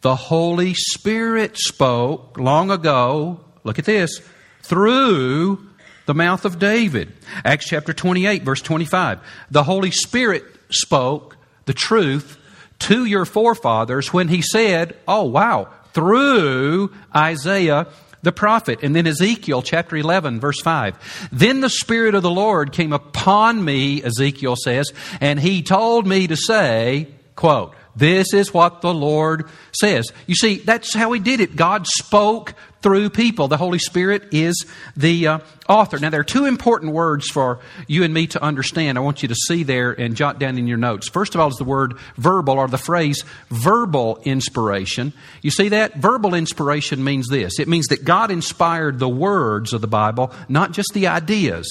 the 0.00 0.16
Holy 0.16 0.72
Spirit 0.72 1.58
spoke 1.58 2.38
long 2.38 2.70
ago. 2.70 3.40
Look 3.64 3.78
at 3.78 3.84
this. 3.84 4.22
Through 4.62 5.58
the 6.06 6.14
mouth 6.14 6.44
of 6.44 6.58
David. 6.58 7.12
Acts 7.44 7.68
chapter 7.68 7.92
28, 7.92 8.42
verse 8.42 8.62
25. 8.62 9.20
The 9.50 9.64
Holy 9.64 9.90
Spirit 9.90 10.44
spoke 10.70 11.36
the 11.66 11.74
truth 11.74 12.38
to 12.80 13.04
your 13.04 13.24
forefathers 13.24 14.12
when 14.12 14.28
he 14.28 14.42
said, 14.42 14.96
Oh, 15.06 15.24
wow, 15.24 15.68
through 15.92 16.92
Isaiah 17.14 17.86
the 18.22 18.32
prophet. 18.32 18.80
And 18.82 18.94
then 18.94 19.06
Ezekiel 19.06 19.62
chapter 19.62 19.96
11, 19.96 20.40
verse 20.40 20.60
5. 20.60 21.28
Then 21.32 21.60
the 21.60 21.70
Spirit 21.70 22.14
of 22.14 22.22
the 22.22 22.30
Lord 22.30 22.72
came 22.72 22.92
upon 22.92 23.64
me, 23.64 24.02
Ezekiel 24.02 24.56
says, 24.56 24.92
and 25.20 25.38
he 25.38 25.62
told 25.62 26.06
me 26.06 26.26
to 26.26 26.36
say, 26.36 27.08
quote, 27.36 27.74
this 27.94 28.34
is 28.34 28.52
what 28.52 28.82
the 28.82 28.92
Lord 28.92 29.48
says. 29.72 30.12
You 30.26 30.34
see, 30.34 30.58
that's 30.58 30.94
how 30.94 31.12
he 31.12 31.20
did 31.20 31.40
it. 31.40 31.56
God 31.56 31.86
spoke 31.86 32.54
through 32.82 33.10
people. 33.10 33.48
The 33.48 33.56
Holy 33.56 33.78
Spirit 33.78 34.28
is 34.32 34.66
the 34.96 35.26
uh, 35.26 35.38
author. 35.68 35.98
Now, 35.98 36.10
there 36.10 36.20
are 36.20 36.24
two 36.24 36.44
important 36.44 36.92
words 36.92 37.28
for 37.28 37.58
you 37.86 38.04
and 38.04 38.12
me 38.12 38.26
to 38.28 38.42
understand. 38.42 38.98
I 38.98 39.00
want 39.00 39.22
you 39.22 39.28
to 39.28 39.34
see 39.34 39.62
there 39.62 39.92
and 39.92 40.16
jot 40.16 40.38
down 40.38 40.58
in 40.58 40.66
your 40.66 40.78
notes. 40.78 41.08
First 41.08 41.34
of 41.34 41.40
all, 41.40 41.48
is 41.48 41.56
the 41.56 41.64
word 41.64 41.94
verbal 42.16 42.58
or 42.58 42.68
the 42.68 42.78
phrase 42.78 43.24
verbal 43.48 44.20
inspiration. 44.24 45.12
You 45.42 45.50
see 45.50 45.70
that? 45.70 45.96
Verbal 45.96 46.34
inspiration 46.34 47.02
means 47.02 47.28
this 47.28 47.58
it 47.58 47.68
means 47.68 47.86
that 47.88 48.04
God 48.04 48.30
inspired 48.30 48.98
the 48.98 49.08
words 49.08 49.72
of 49.72 49.80
the 49.80 49.86
Bible, 49.86 50.32
not 50.48 50.72
just 50.72 50.90
the 50.94 51.08
ideas. 51.08 51.68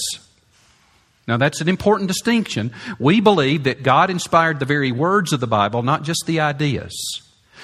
Now, 1.28 1.36
that's 1.38 1.60
an 1.60 1.68
important 1.68 2.08
distinction. 2.08 2.72
We 3.00 3.20
believe 3.20 3.64
that 3.64 3.82
God 3.82 4.10
inspired 4.10 4.60
the 4.60 4.64
very 4.64 4.92
words 4.92 5.32
of 5.32 5.40
the 5.40 5.48
Bible, 5.48 5.82
not 5.82 6.04
just 6.04 6.24
the 6.26 6.40
ideas. 6.40 6.94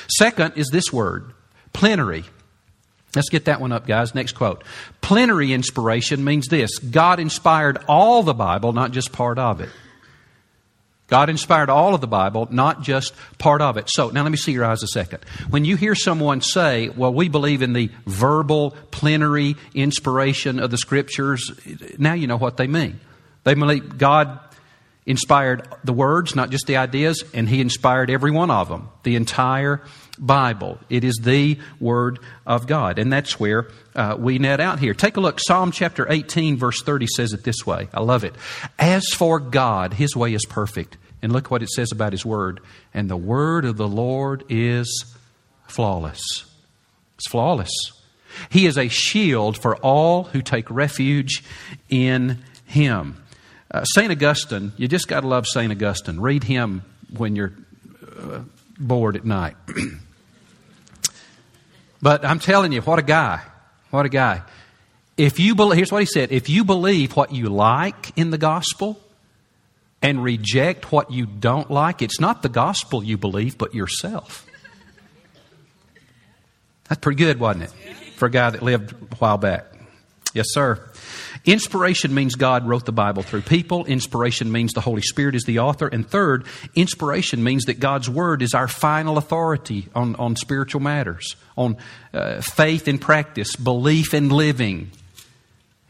Second 0.09 0.55
is 0.57 0.69
this 0.69 0.93
word, 0.93 1.33
plenary. 1.73 2.25
Let's 3.15 3.29
get 3.29 3.45
that 3.45 3.61
one 3.61 3.73
up, 3.73 3.87
guys. 3.87 4.15
Next 4.15 4.33
quote. 4.33 4.65
Plenary 5.01 5.53
inspiration 5.53 6.25
means 6.25 6.49
this 6.49 6.79
God 6.79 7.21
inspired 7.21 7.79
all 7.89 8.23
the 8.23 8.35
Bible, 8.35 8.73
not 8.73 8.93
just 8.93 9.13
part 9.13 9.39
of 9.39 9.61
it. 9.61 9.69
God 11.09 11.29
inspired 11.29 11.69
all 11.69 11.95
of 11.95 12.01
the 12.01 12.07
Bible, 12.07 12.49
not 12.51 12.83
just 12.83 13.13
part 13.37 13.61
of 13.61 13.77
it. 13.77 13.91
So, 13.91 14.09
now 14.09 14.23
let 14.23 14.33
me 14.33 14.39
see 14.39 14.53
your 14.53 14.65
eyes 14.65 14.83
a 14.83 14.87
second. 14.87 15.23
When 15.51 15.67
you 15.67 15.77
hear 15.77 15.95
someone 15.95 16.41
say, 16.41 16.89
well, 16.89 17.13
we 17.13 17.29
believe 17.29 17.61
in 17.61 17.75
the 17.75 17.91
verbal, 18.07 18.71
plenary 18.91 19.57
inspiration 19.75 20.59
of 20.59 20.71
the 20.71 20.79
Scriptures, 20.79 21.51
now 21.99 22.15
you 22.15 22.27
know 22.27 22.39
what 22.39 22.57
they 22.57 22.67
mean. 22.67 22.99
They 23.45 23.53
believe 23.53 23.99
God 23.99 24.41
inspired 25.05 25.67
the 25.83 25.93
words, 25.93 26.37
not 26.37 26.51
just 26.51 26.67
the 26.67 26.77
ideas, 26.77 27.25
and 27.35 27.49
He 27.49 27.61
inspired 27.61 28.11
every 28.11 28.31
one 28.31 28.51
of 28.51 28.69
them, 28.69 28.89
the 29.03 29.17
entire 29.17 29.83
Bible. 30.19 30.79
It 30.89 31.05
is 31.05 31.19
the 31.23 31.59
Word 31.81 32.21
of 32.47 32.67
God. 32.67 32.99
And 32.99 33.13
that's 33.13 33.41
where 33.41 33.69
uh, 33.95 34.17
we 34.19 34.39
net 34.39 34.61
out 34.61 34.79
here. 34.79 34.95
Take 34.95 35.17
a 35.17 35.21
look. 35.21 35.41
Psalm 35.41 35.73
chapter 35.73 36.11
18, 36.11 36.57
verse 36.57 36.83
30 36.83 37.07
says 37.09 37.33
it 37.33 37.45
this 37.45 37.67
way. 37.67 37.89
I 37.93 38.01
love 38.01 38.25
it. 38.25 38.35
As 38.79 39.07
for 39.09 39.41
God, 39.41 39.95
His 39.95 40.15
way 40.15 40.35
is 40.35 40.45
perfect. 40.47 40.97
And 41.21 41.33
look 41.33 41.51
what 41.51 41.63
it 41.63 41.71
says 41.71 41.93
about 41.93 42.13
His 42.13 42.25
Word. 42.25 42.61
And 42.95 43.11
the 43.11 43.17
Word 43.17 43.65
of 43.65 43.77
the 43.77 43.89
Lord 43.89 44.45
is 44.49 45.15
flawless. 45.67 46.45
It's 47.17 47.29
flawless. 47.29 47.71
He 48.51 48.67
is 48.67 48.79
a 48.79 48.89
shield 48.89 49.59
for 49.59 49.77
all 49.77 50.25
who 50.25 50.43
take 50.43 50.71
refuge 50.71 51.43
in 51.89 52.43
Him. 52.65 53.22
Uh, 53.73 53.85
St. 53.85 54.13
Augustine, 54.13 54.73
you 54.77 54.87
just 54.87 55.09
got 55.09 55.21
to 55.21 55.27
love 55.27 55.47
St. 55.47 55.73
Augustine. 55.73 56.21
Read 56.21 56.45
him 56.45 56.83
when 57.17 57.35
you're 57.35 57.55
uh, 58.21 58.41
bored 58.79 59.17
at 59.17 59.25
night. 59.25 59.57
but 62.03 62.25
I'm 62.25 62.39
telling 62.39 62.73
you, 62.73 62.83
what 62.83 62.99
a 62.99 63.03
guy. 63.03 63.41
What 63.91 64.05
a 64.05 64.11
guy. 64.11 64.43
If 65.17 65.39
you 65.39 65.55
believe, 65.55 65.77
here's 65.77 65.93
what 65.93 66.01
he 66.01 66.07
said 66.07 66.33
if 66.33 66.49
you 66.49 66.65
believe 66.65 67.17
what 67.17 67.33
you 67.33 67.49
like 67.49 68.17
in 68.17 68.31
the 68.31 68.39
gospel 68.39 69.01
and 70.03 70.23
reject 70.23 70.93
what 70.93 71.11
you 71.11 71.25
don't 71.25 71.71
like, 71.71 72.03
it's 72.03 72.21
not 72.21 72.43
the 72.43 72.49
gospel 72.51 73.03
you 73.03 73.17
believe, 73.17 73.57
but 73.57 73.75
yourself. 73.75 74.47
That's 76.89 77.01
pretty 77.01 77.17
good, 77.17 77.41
wasn't 77.41 77.65
it? 77.65 77.71
For 78.17 78.27
a 78.27 78.31
guy 78.31 78.51
that 78.51 78.63
lived 78.63 78.93
a 78.93 79.17
while 79.17 79.39
back. 79.39 79.65
Yes, 80.35 80.49
sir. 80.51 80.92
Inspiration 81.45 82.15
means 82.15 82.37
God 82.37 82.69
wrote 82.69 82.87
the 82.87 82.93
Bible 82.93 83.23
through 83.23 83.43
people. 83.43 83.85
Inspiration 83.85 84.53
means 84.53 84.73
the 84.73 84.81
Holy 84.81 85.03
Spirit 85.03 85.35
is 85.35 85.43
the 85.43 85.59
author. 85.59 85.89
And 85.89 86.09
third, 86.09 86.47
inspiration 86.77 87.43
means 87.43 87.65
that 87.65 87.81
God's 87.81 88.09
Word 88.09 88.43
is 88.43 88.55
our 88.55 88.69
final 88.69 89.19
authority 89.19 89.89
on, 89.95 90.15
on 90.17 90.37
spiritual 90.37 90.81
matters, 90.81 91.35
on 91.57 91.77
uh, 92.15 92.41
faith 92.41 92.87
and 92.87 93.01
practice, 93.01 93.57
belief 93.57 94.13
and 94.13 94.31
living. 94.31 94.93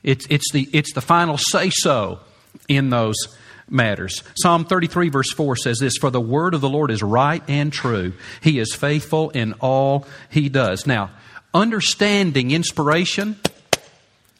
It's, 0.02 0.26
it's, 0.30 0.50
the, 0.52 0.68
it's 0.72 0.94
the 0.94 1.02
final 1.02 1.36
say 1.36 1.70
so 1.70 2.20
in 2.66 2.88
those 2.88 3.16
matters. 3.68 4.22
Psalm 4.34 4.64
33, 4.64 5.10
verse 5.10 5.32
4 5.32 5.56
says 5.56 5.78
this 5.78 5.98
For 5.98 6.10
the 6.10 6.20
word 6.20 6.54
of 6.54 6.62
the 6.62 6.68
Lord 6.68 6.90
is 6.90 7.02
right 7.02 7.42
and 7.46 7.70
true. 7.70 8.14
He 8.40 8.58
is 8.58 8.74
faithful 8.74 9.30
in 9.30 9.52
all 9.54 10.06
he 10.30 10.48
does. 10.48 10.86
Now, 10.86 11.10
understanding 11.52 12.50
inspiration 12.50 13.36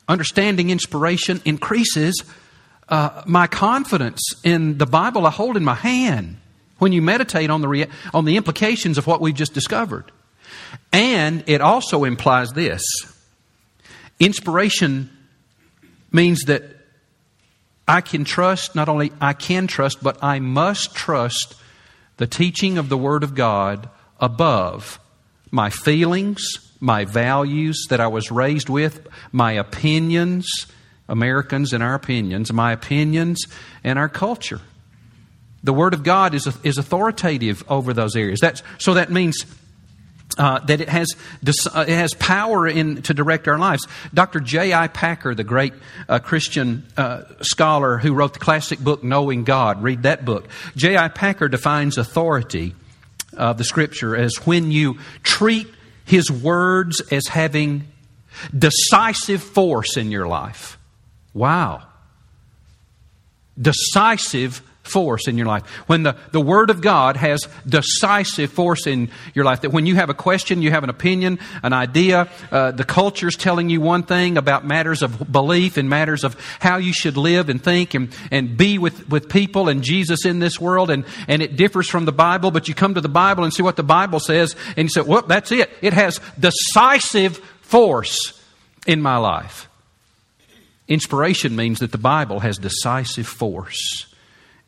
understanding 0.08 0.70
inspiration 0.70 1.40
increases 1.44 2.22
uh, 2.88 3.22
my 3.26 3.46
confidence 3.46 4.20
in 4.44 4.78
the 4.78 4.86
Bible 4.86 5.26
I 5.26 5.30
hold 5.30 5.56
in 5.56 5.64
my 5.64 5.74
hand 5.74 6.36
when 6.78 6.92
you 6.92 7.00
meditate 7.00 7.48
on 7.48 7.60
the, 7.60 7.68
rea- 7.68 7.88
on 8.12 8.24
the 8.24 8.36
implications 8.36 8.98
of 8.98 9.06
what 9.06 9.20
we've 9.20 9.34
just 9.34 9.54
discovered. 9.54 10.10
And 10.92 11.44
it 11.46 11.60
also 11.60 12.04
implies 12.04 12.52
this 12.52 12.82
inspiration 14.18 15.10
means 16.12 16.42
that 16.42 16.62
I 17.88 18.00
can 18.00 18.24
trust, 18.24 18.74
not 18.74 18.88
only 18.88 19.12
I 19.20 19.32
can 19.32 19.66
trust, 19.66 20.02
but 20.02 20.22
I 20.22 20.38
must 20.38 20.94
trust 20.94 21.54
the 22.18 22.26
teaching 22.26 22.78
of 22.78 22.88
the 22.88 22.98
Word 22.98 23.24
of 23.24 23.34
God 23.34 23.88
above 24.20 25.00
my 25.50 25.70
feelings, 25.70 26.71
my 26.82 27.04
values 27.04 27.86
that 27.90 28.00
I 28.00 28.08
was 28.08 28.32
raised 28.32 28.68
with, 28.68 29.06
my 29.30 29.52
opinions, 29.52 30.66
Americans 31.08 31.72
and 31.72 31.82
our 31.82 31.94
opinions, 31.94 32.52
my 32.52 32.72
opinions 32.72 33.44
and 33.84 34.00
our 34.00 34.08
culture. 34.08 34.60
The 35.62 35.72
Word 35.72 35.94
of 35.94 36.02
God 36.02 36.34
is, 36.34 36.48
is 36.64 36.78
authoritative 36.78 37.62
over 37.68 37.92
those 37.94 38.16
areas. 38.16 38.40
That's, 38.40 38.64
so 38.78 38.94
that 38.94 39.12
means 39.12 39.46
uh, 40.36 40.58
that 40.60 40.80
it 40.80 40.88
has, 40.88 41.08
uh, 41.72 41.84
it 41.86 41.94
has 41.94 42.14
power 42.14 42.66
in, 42.66 43.02
to 43.02 43.14
direct 43.14 43.46
our 43.46 43.58
lives. 43.58 43.86
Dr. 44.12 44.40
J.I. 44.40 44.88
Packer, 44.88 45.36
the 45.36 45.44
great 45.44 45.74
uh, 46.08 46.18
Christian 46.18 46.84
uh, 46.96 47.22
scholar 47.42 47.98
who 47.98 48.12
wrote 48.12 48.32
the 48.32 48.40
classic 48.40 48.80
book 48.80 49.04
Knowing 49.04 49.44
God, 49.44 49.84
read 49.84 50.02
that 50.02 50.24
book. 50.24 50.48
J.I. 50.74 51.08
Packer 51.08 51.48
defines 51.48 51.96
authority 51.96 52.74
of 53.34 53.56
the 53.56 53.64
Scripture 53.64 54.16
as 54.16 54.34
when 54.44 54.72
you 54.72 54.98
treat 55.22 55.68
his 56.04 56.30
words 56.30 57.00
as 57.12 57.28
having 57.28 57.86
decisive 58.56 59.42
force 59.42 59.96
in 59.96 60.10
your 60.10 60.26
life. 60.26 60.78
Wow. 61.34 61.82
Decisive 63.60 64.62
force 64.82 65.28
in 65.28 65.38
your 65.38 65.46
life. 65.46 65.66
When 65.86 66.02
the, 66.02 66.16
the 66.32 66.40
Word 66.40 66.68
of 66.70 66.80
God 66.80 67.16
has 67.16 67.46
decisive 67.66 68.50
force 68.50 68.86
in 68.86 69.10
your 69.34 69.44
life, 69.44 69.60
that 69.62 69.70
when 69.70 69.86
you 69.86 69.94
have 69.94 70.10
a 70.10 70.14
question, 70.14 70.60
you 70.60 70.70
have 70.70 70.84
an 70.84 70.90
opinion, 70.90 71.38
an 71.62 71.72
idea, 71.72 72.28
uh, 72.50 72.72
the 72.72 72.84
culture's 72.84 73.36
telling 73.36 73.70
you 73.70 73.80
one 73.80 74.02
thing 74.02 74.36
about 74.36 74.66
matters 74.66 75.02
of 75.02 75.30
belief 75.30 75.76
and 75.76 75.88
matters 75.88 76.24
of 76.24 76.36
how 76.58 76.76
you 76.76 76.92
should 76.92 77.16
live 77.16 77.48
and 77.48 77.62
think 77.62 77.94
and, 77.94 78.14
and 78.30 78.56
be 78.56 78.78
with, 78.78 79.08
with 79.08 79.28
people 79.28 79.68
and 79.68 79.82
Jesus 79.82 80.26
in 80.26 80.40
this 80.40 80.60
world, 80.60 80.90
and, 80.90 81.04
and 81.28 81.42
it 81.42 81.56
differs 81.56 81.88
from 81.88 82.04
the 82.04 82.12
Bible, 82.12 82.50
but 82.50 82.68
you 82.68 82.74
come 82.74 82.94
to 82.94 83.00
the 83.00 83.08
Bible 83.08 83.44
and 83.44 83.52
see 83.52 83.62
what 83.62 83.76
the 83.76 83.82
Bible 83.82 84.20
says, 84.20 84.56
and 84.76 84.86
you 84.86 84.88
say, 84.88 85.02
well, 85.02 85.22
that's 85.22 85.52
it. 85.52 85.70
It 85.80 85.92
has 85.92 86.20
decisive 86.38 87.36
force 87.60 88.40
in 88.86 89.00
my 89.00 89.16
life. 89.16 89.68
Inspiration 90.88 91.54
means 91.54 91.78
that 91.78 91.92
the 91.92 91.98
Bible 91.98 92.40
has 92.40 92.58
decisive 92.58 93.28
force 93.28 94.11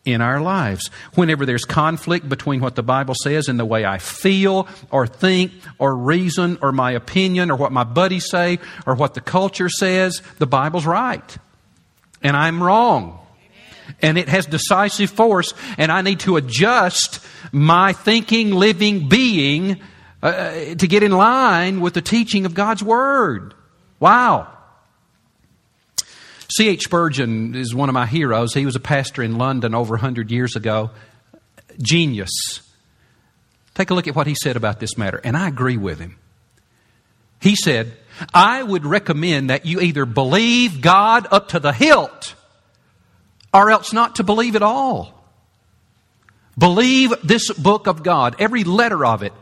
in 0.04 0.20
our 0.20 0.40
lives. 0.40 0.90
Whenever 1.14 1.46
there's 1.46 1.64
conflict 1.64 2.28
between 2.28 2.60
what 2.60 2.74
the 2.74 2.82
Bible 2.82 3.14
says 3.14 3.48
and 3.48 3.58
the 3.58 3.64
way 3.64 3.84
I 3.84 3.98
feel 3.98 4.68
or 4.90 5.06
think 5.06 5.52
or 5.78 5.96
reason 5.96 6.58
or 6.60 6.72
my 6.72 6.92
opinion 6.92 7.50
or 7.50 7.56
what 7.56 7.72
my 7.72 7.84
buddies 7.84 8.28
say 8.28 8.58
or 8.86 8.94
what 8.94 9.14
the 9.14 9.20
culture 9.20 9.68
says, 9.68 10.22
the 10.38 10.46
Bible's 10.46 10.86
right. 10.86 11.36
And 12.22 12.36
I'm 12.36 12.62
wrong. 12.62 13.20
And 14.00 14.16
it 14.16 14.28
has 14.30 14.46
decisive 14.46 15.10
force, 15.10 15.52
and 15.76 15.92
I 15.92 16.00
need 16.00 16.20
to 16.20 16.36
adjust 16.36 17.24
my 17.52 17.92
thinking, 17.92 18.50
living, 18.50 19.10
being 19.10 19.80
uh, 20.22 20.74
to 20.74 20.86
get 20.86 21.02
in 21.02 21.12
line 21.12 21.82
with 21.82 21.92
the 21.92 22.00
teaching 22.00 22.46
of 22.46 22.54
God's 22.54 22.82
Word. 22.82 23.52
Wow. 24.00 24.53
C.H. 26.56 26.84
Spurgeon 26.84 27.54
is 27.54 27.74
one 27.74 27.88
of 27.88 27.94
my 27.94 28.06
heroes. 28.06 28.54
He 28.54 28.64
was 28.64 28.76
a 28.76 28.80
pastor 28.80 29.22
in 29.22 29.38
London 29.38 29.74
over 29.74 29.94
100 29.94 30.30
years 30.30 30.54
ago. 30.54 30.90
Genius. 31.80 32.30
Take 33.74 33.90
a 33.90 33.94
look 33.94 34.06
at 34.06 34.14
what 34.14 34.28
he 34.28 34.36
said 34.40 34.56
about 34.56 34.78
this 34.78 34.96
matter, 34.96 35.20
and 35.24 35.36
I 35.36 35.48
agree 35.48 35.76
with 35.76 35.98
him. 35.98 36.16
He 37.40 37.56
said, 37.56 37.92
I 38.32 38.62
would 38.62 38.86
recommend 38.86 39.50
that 39.50 39.66
you 39.66 39.80
either 39.80 40.06
believe 40.06 40.80
God 40.80 41.26
up 41.30 41.48
to 41.48 41.60
the 41.60 41.72
hilt 41.72 42.34
or 43.52 43.70
else 43.70 43.92
not 43.92 44.16
to 44.16 44.24
believe 44.24 44.56
at 44.56 44.62
all. 44.62 45.24
Believe 46.56 47.12
this 47.24 47.52
book 47.52 47.86
of 47.86 48.02
God, 48.02 48.36
every 48.38 48.64
letter 48.64 49.04
of 49.04 49.22
it, 49.22 49.32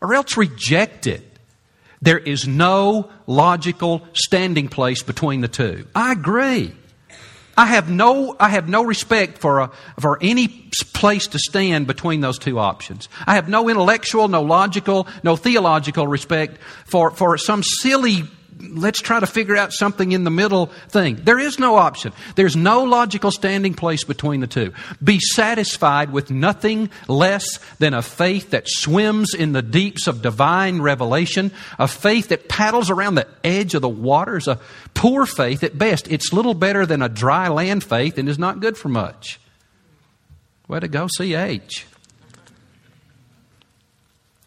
or 0.00 0.14
else 0.14 0.36
reject 0.36 1.06
it. 1.06 1.27
There 2.00 2.18
is 2.18 2.46
no 2.46 3.10
logical 3.26 4.06
standing 4.12 4.68
place 4.68 5.02
between 5.02 5.40
the 5.40 5.48
two. 5.48 5.86
I 5.94 6.12
agree. 6.12 6.74
I 7.56 7.66
have 7.66 7.90
no, 7.90 8.36
I 8.38 8.50
have 8.50 8.68
no 8.68 8.84
respect 8.84 9.38
for, 9.38 9.58
a, 9.58 9.70
for 9.98 10.16
any 10.20 10.46
place 10.94 11.26
to 11.28 11.40
stand 11.40 11.88
between 11.88 12.20
those 12.20 12.38
two 12.38 12.60
options. 12.60 13.08
I 13.26 13.34
have 13.34 13.48
no 13.48 13.68
intellectual, 13.68 14.28
no 14.28 14.42
logical, 14.42 15.08
no 15.24 15.34
theological 15.34 16.06
respect 16.06 16.58
for, 16.86 17.10
for 17.10 17.36
some 17.36 17.64
silly 17.64 18.22
let's 18.60 19.00
try 19.00 19.20
to 19.20 19.26
figure 19.26 19.56
out 19.56 19.72
something 19.72 20.12
in 20.12 20.24
the 20.24 20.30
middle 20.30 20.66
thing. 20.88 21.16
There 21.16 21.38
is 21.38 21.58
no 21.58 21.76
option. 21.76 22.12
There's 22.34 22.56
no 22.56 22.84
logical 22.84 23.30
standing 23.30 23.74
place 23.74 24.04
between 24.04 24.40
the 24.40 24.46
two. 24.46 24.72
Be 25.02 25.20
satisfied 25.20 26.12
with 26.12 26.30
nothing 26.30 26.90
less 27.06 27.58
than 27.78 27.94
a 27.94 28.02
faith 28.02 28.50
that 28.50 28.64
swims 28.66 29.34
in 29.34 29.52
the 29.52 29.62
deeps 29.62 30.06
of 30.06 30.22
divine 30.22 30.80
revelation, 30.80 31.52
a 31.78 31.88
faith 31.88 32.28
that 32.28 32.48
paddles 32.48 32.90
around 32.90 33.14
the 33.14 33.28
edge 33.44 33.74
of 33.74 33.82
the 33.82 33.88
waters, 33.88 34.48
a 34.48 34.60
poor 34.94 35.26
faith 35.26 35.62
at 35.62 35.78
best. 35.78 36.10
It's 36.10 36.32
little 36.32 36.54
better 36.54 36.86
than 36.86 37.02
a 37.02 37.08
dry 37.08 37.48
land 37.48 37.84
faith 37.84 38.18
and 38.18 38.28
is 38.28 38.38
not 38.38 38.60
good 38.60 38.76
for 38.76 38.88
much. 38.88 39.40
Way 40.66 40.80
to 40.80 40.88
go, 40.88 41.06
CH. 41.06 41.86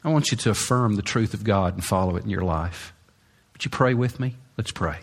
I 0.03 0.09
want 0.09 0.31
you 0.31 0.37
to 0.37 0.49
affirm 0.49 0.95
the 0.95 1.01
truth 1.01 1.33
of 1.33 1.43
God 1.43 1.73
and 1.73 1.83
follow 1.83 2.15
it 2.15 2.23
in 2.23 2.29
your 2.29 2.43
life. 2.43 2.93
Would 3.61 3.65
you 3.65 3.77
pray 3.77 3.93
with 3.93 4.19
me? 4.19 4.33
Let's 4.57 4.71
pray. 4.71 4.97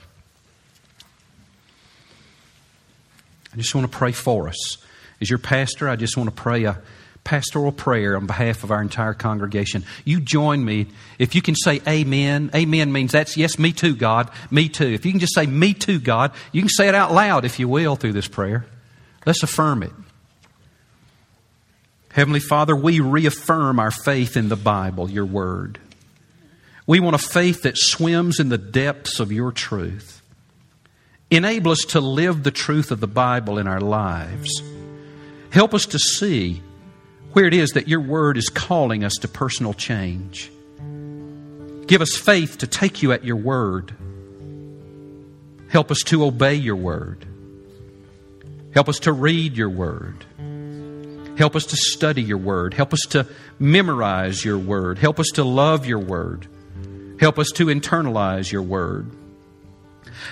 I 3.52 3.56
just 3.56 3.72
want 3.72 3.88
to 3.88 3.96
pray 3.96 4.10
for 4.10 4.48
us. 4.48 4.78
As 5.20 5.30
your 5.30 5.38
pastor, 5.38 5.88
I 5.88 5.94
just 5.94 6.16
want 6.16 6.28
to 6.28 6.34
pray 6.34 6.64
a 6.64 6.82
pastoral 7.22 7.70
prayer 7.70 8.16
on 8.16 8.26
behalf 8.26 8.64
of 8.64 8.72
our 8.72 8.82
entire 8.82 9.14
congregation. 9.14 9.84
You 10.04 10.18
join 10.18 10.64
me. 10.64 10.88
If 11.20 11.36
you 11.36 11.40
can 11.40 11.54
say 11.54 11.80
amen, 11.86 12.50
amen 12.52 12.90
means 12.90 13.12
that's 13.12 13.36
yes, 13.36 13.60
me 13.60 13.70
too, 13.70 13.94
God, 13.94 14.28
me 14.50 14.68
too. 14.68 14.88
If 14.88 15.06
you 15.06 15.12
can 15.12 15.20
just 15.20 15.36
say 15.36 15.46
me 15.46 15.72
too, 15.72 16.00
God, 16.00 16.32
you 16.50 16.60
can 16.60 16.68
say 16.68 16.88
it 16.88 16.96
out 16.96 17.12
loud 17.12 17.44
if 17.44 17.60
you 17.60 17.68
will 17.68 17.94
through 17.94 18.14
this 18.14 18.26
prayer. 18.26 18.66
Let's 19.24 19.44
affirm 19.44 19.84
it. 19.84 19.92
Heavenly 22.10 22.40
Father, 22.40 22.74
we 22.74 22.98
reaffirm 22.98 23.78
our 23.78 23.92
faith 23.92 24.36
in 24.36 24.48
the 24.48 24.56
Bible, 24.56 25.08
your 25.08 25.26
word. 25.26 25.78
We 26.88 27.00
want 27.00 27.14
a 27.14 27.18
faith 27.18 27.64
that 27.64 27.76
swims 27.76 28.40
in 28.40 28.48
the 28.48 28.56
depths 28.56 29.20
of 29.20 29.30
your 29.30 29.52
truth. 29.52 30.22
Enable 31.30 31.72
us 31.72 31.84
to 31.90 32.00
live 32.00 32.42
the 32.42 32.50
truth 32.50 32.90
of 32.90 33.00
the 33.00 33.06
Bible 33.06 33.58
in 33.58 33.68
our 33.68 33.82
lives. 33.82 34.50
Help 35.50 35.74
us 35.74 35.84
to 35.84 35.98
see 35.98 36.62
where 37.34 37.44
it 37.44 37.52
is 37.52 37.72
that 37.72 37.88
your 37.88 38.00
word 38.00 38.38
is 38.38 38.48
calling 38.48 39.04
us 39.04 39.12
to 39.20 39.28
personal 39.28 39.74
change. 39.74 40.50
Give 41.86 42.00
us 42.00 42.16
faith 42.16 42.56
to 42.58 42.66
take 42.66 43.02
you 43.02 43.12
at 43.12 43.22
your 43.22 43.36
word. 43.36 43.94
Help 45.68 45.90
us 45.90 46.00
to 46.06 46.24
obey 46.24 46.54
your 46.54 46.76
word. 46.76 47.26
Help 48.72 48.88
us 48.88 49.00
to 49.00 49.12
read 49.12 49.58
your 49.58 49.68
word. 49.68 50.24
Help 51.36 51.54
us 51.54 51.66
to 51.66 51.76
study 51.76 52.22
your 52.22 52.38
word. 52.38 52.72
Help 52.72 52.94
us 52.94 53.00
to 53.10 53.26
memorize 53.58 54.42
your 54.42 54.58
word. 54.58 54.98
Help 54.98 55.20
us 55.20 55.28
to 55.34 55.44
love 55.44 55.84
your 55.84 55.98
word. 55.98 56.46
Help 57.20 57.38
us 57.38 57.48
to 57.54 57.66
internalize 57.66 58.50
your 58.50 58.62
word. 58.62 59.10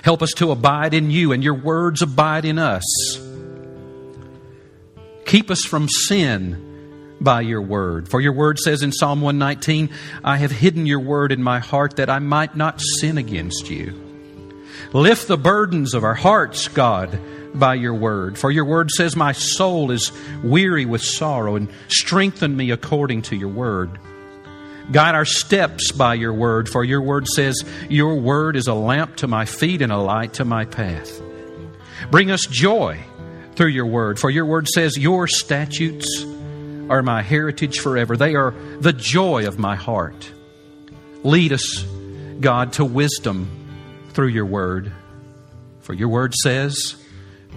Help 0.03 0.23
us 0.23 0.33
to 0.37 0.51
abide 0.51 0.95
in 0.95 1.11
you 1.11 1.33
and 1.33 1.43
your 1.43 1.55
words 1.55 2.03
abide 2.03 2.45
in 2.45 2.59
us. 2.59 2.85
Keep 5.25 5.51
us 5.51 5.63
from 5.65 5.89
sin 5.89 6.63
by 7.21 7.41
your 7.41 7.63
word. 7.63 8.09
For 8.09 8.21
your 8.21 8.33
word 8.33 8.59
says 8.59 8.83
in 8.83 8.93
Psalm 8.93 9.21
119, 9.21 9.91
I 10.23 10.37
have 10.37 10.53
hidden 10.53 10.87
your 10.87 11.01
word 11.01 11.33
in 11.33 11.43
my 11.43 11.59
heart 11.59 11.97
that 11.97 12.11
I 12.11 12.19
might 12.19 12.57
not 12.57 12.81
sin 13.01 13.19
against 13.19 13.71
you. 13.71 14.03
Lift 14.93 15.27
the 15.27 15.37
burdens 15.37 15.95
of 15.95 16.05
our 16.05 16.15
hearts, 16.15 16.69
God, 16.69 17.19
by 17.55 17.75
your 17.75 17.95
word. 17.95 18.39
For 18.39 18.51
your 18.51 18.65
word 18.65 18.91
says, 18.91 19.17
My 19.17 19.33
soul 19.33 19.91
is 19.91 20.13
weary 20.43 20.85
with 20.85 21.03
sorrow, 21.03 21.57
and 21.57 21.69
strengthen 21.89 22.57
me 22.57 22.71
according 22.71 23.23
to 23.23 23.37
your 23.37 23.49
word. 23.49 23.99
Guide 24.93 25.15
our 25.15 25.25
steps 25.25 25.91
by 25.93 26.15
your 26.15 26.33
word, 26.33 26.69
for 26.69 26.85
your 26.85 27.03
word 27.03 27.27
says, 27.27 27.65
Your 27.89 28.17
word 28.17 28.57
is 28.57 28.69
a 28.69 28.75
lamp 28.75 29.17
to 29.17 29.27
my 29.27 29.45
feet 29.45 29.83
and 29.83 29.93
a 29.93 29.99
light 29.99 30.35
to 30.35 30.45
my 30.45 30.65
path. 30.65 31.21
Bring 32.11 32.31
us 32.31 32.47
joy 32.47 33.01
through 33.57 33.69
your 33.69 33.87
word, 33.87 34.19
for 34.19 34.31
your 34.31 34.47
word 34.47 34.69
says, 34.69 34.97
Your 34.97 35.27
statutes 35.27 36.25
are 36.89 37.03
my 37.03 37.23
heritage 37.23 37.81
forever. 37.81 38.17
They 38.17 38.35
are 38.37 38.55
the 38.79 38.93
joy 38.93 39.49
of 39.49 39.59
my 39.59 39.75
heart. 39.75 40.31
Lead 41.25 41.53
us, 41.53 41.83
God, 42.41 42.75
to 42.75 42.85
wisdom 42.85 43.51
through 44.11 44.29
your 44.29 44.47
word. 44.47 44.93
For 45.81 45.95
your 45.95 46.09
word 46.09 46.35
says, 46.35 46.97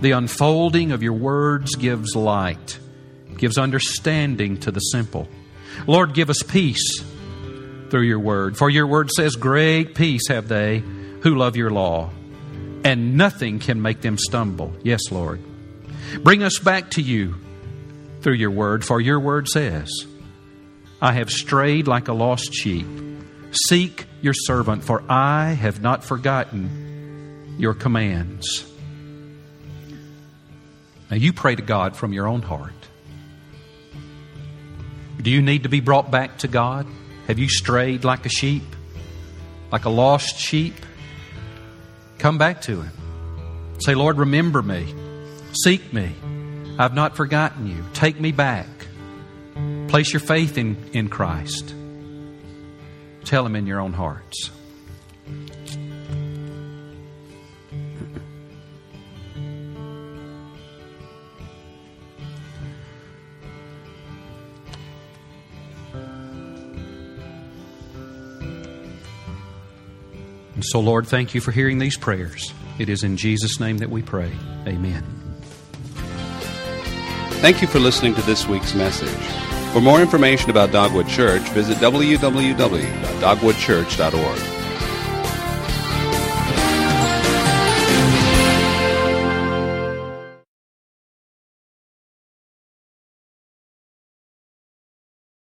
the 0.01 0.11
unfolding 0.11 0.91
of 0.93 1.03
your 1.03 1.13
words 1.13 1.75
gives 1.75 2.15
light, 2.15 2.79
gives 3.37 3.57
understanding 3.57 4.57
to 4.61 4.71
the 4.71 4.79
simple. 4.79 5.27
Lord, 5.87 6.13
give 6.13 6.29
us 6.29 6.41
peace 6.41 7.03
through 7.89 8.04
your 8.04 8.19
word. 8.19 8.58
For 8.58 8.69
your 8.69 8.88
word 8.88 9.10
says, 9.12 9.36
Great 9.36 9.95
peace 9.95 10.28
have 10.30 10.47
they 10.47 10.80
who 11.21 11.36
love 11.36 11.56
your 11.56 11.69
law, 11.69 12.10
and 12.84 13.17
nothing 13.17 13.60
can 13.60 13.82
make 13.82 14.02
them 14.02 14.17
stumble. 14.17 14.73
Yes, 14.84 15.12
Lord. 15.12 15.41
Bring 16.23 16.43
us 16.43 16.60
back 16.60 16.91
to 16.91 17.02
you 17.02 17.36
through 18.21 18.34
your 18.34 18.52
word, 18.52 18.86
for 18.86 18.99
your 18.99 19.19
word 19.19 19.47
says, 19.47 19.89
I 21.02 21.13
have 21.13 21.30
strayed 21.30 21.88
like 21.88 22.08
a 22.08 22.13
lost 22.13 22.54
sheep. 22.54 22.88
Seek 23.52 24.06
your 24.21 24.34
servant, 24.34 24.84
for 24.84 25.04
I 25.10 25.52
have 25.52 25.82
not 25.82 26.04
forgotten 26.04 27.56
your 27.58 27.73
commands. 27.73 28.65
Now, 31.10 31.17
you 31.17 31.34
pray 31.34 31.56
to 31.56 31.62
God 31.62 31.95
from 31.95 32.13
your 32.13 32.28
own 32.28 32.41
heart. 32.41 32.73
Do 35.21 35.32
you 35.32 35.41
need 35.41 35.63
to 35.63 35.69
be 35.69 35.80
brought 35.80 36.12
back 36.12 36.39
to 36.39 36.47
God? 36.47 36.86
Have 37.29 37.37
you 37.37 37.47
strayed 37.47 38.03
like 38.03 38.25
a 38.25 38.29
sheep? 38.29 38.63
Like 39.71 39.85
a 39.85 39.89
lost 39.91 40.39
sheep? 40.39 40.73
Come 42.17 42.39
back 42.39 42.63
to 42.63 42.81
Him. 42.81 43.77
Say, 43.77 43.93
Lord, 43.93 44.17
remember 44.17 44.63
me. 44.63 44.95
Seek 45.63 45.93
me. 45.93 46.11
I've 46.79 46.95
not 46.95 47.15
forgotten 47.15 47.67
you. 47.67 47.85
Take 47.93 48.19
me 48.19 48.31
back. 48.31 48.65
Place 49.89 50.11
your 50.11 50.21
faith 50.21 50.57
in, 50.57 50.75
in 50.93 51.07
Christ. 51.07 51.75
Tell 53.25 53.45
Him 53.45 53.55
in 53.55 53.67
your 53.67 53.79
own 53.79 53.93
hearts. 53.93 54.49
So, 70.69 70.79
Lord, 70.79 71.08
thank 71.08 71.34
you 71.34 71.41
for 71.41 71.51
hearing 71.51 71.79
these 71.79 71.97
prayers. 71.97 72.53
It 72.77 72.89
is 72.89 73.03
in 73.03 73.17
Jesus' 73.17 73.60
name 73.60 73.79
that 73.79 73.89
we 73.89 74.03
pray. 74.03 74.32
Amen. 74.67 75.03
Thank 77.41 77.63
you 77.63 77.67
for 77.67 77.79
listening 77.79 78.13
to 78.13 78.21
this 78.21 78.47
week's 78.47 78.75
message. 78.75 79.10
For 79.73 79.82
more 79.82 79.99
information 79.99 80.51
about 80.51 80.71
Dogwood 80.71 81.08
Church, 81.08 81.41
visit 81.49 81.77
www.dogwoodchurch.org. 81.77 84.58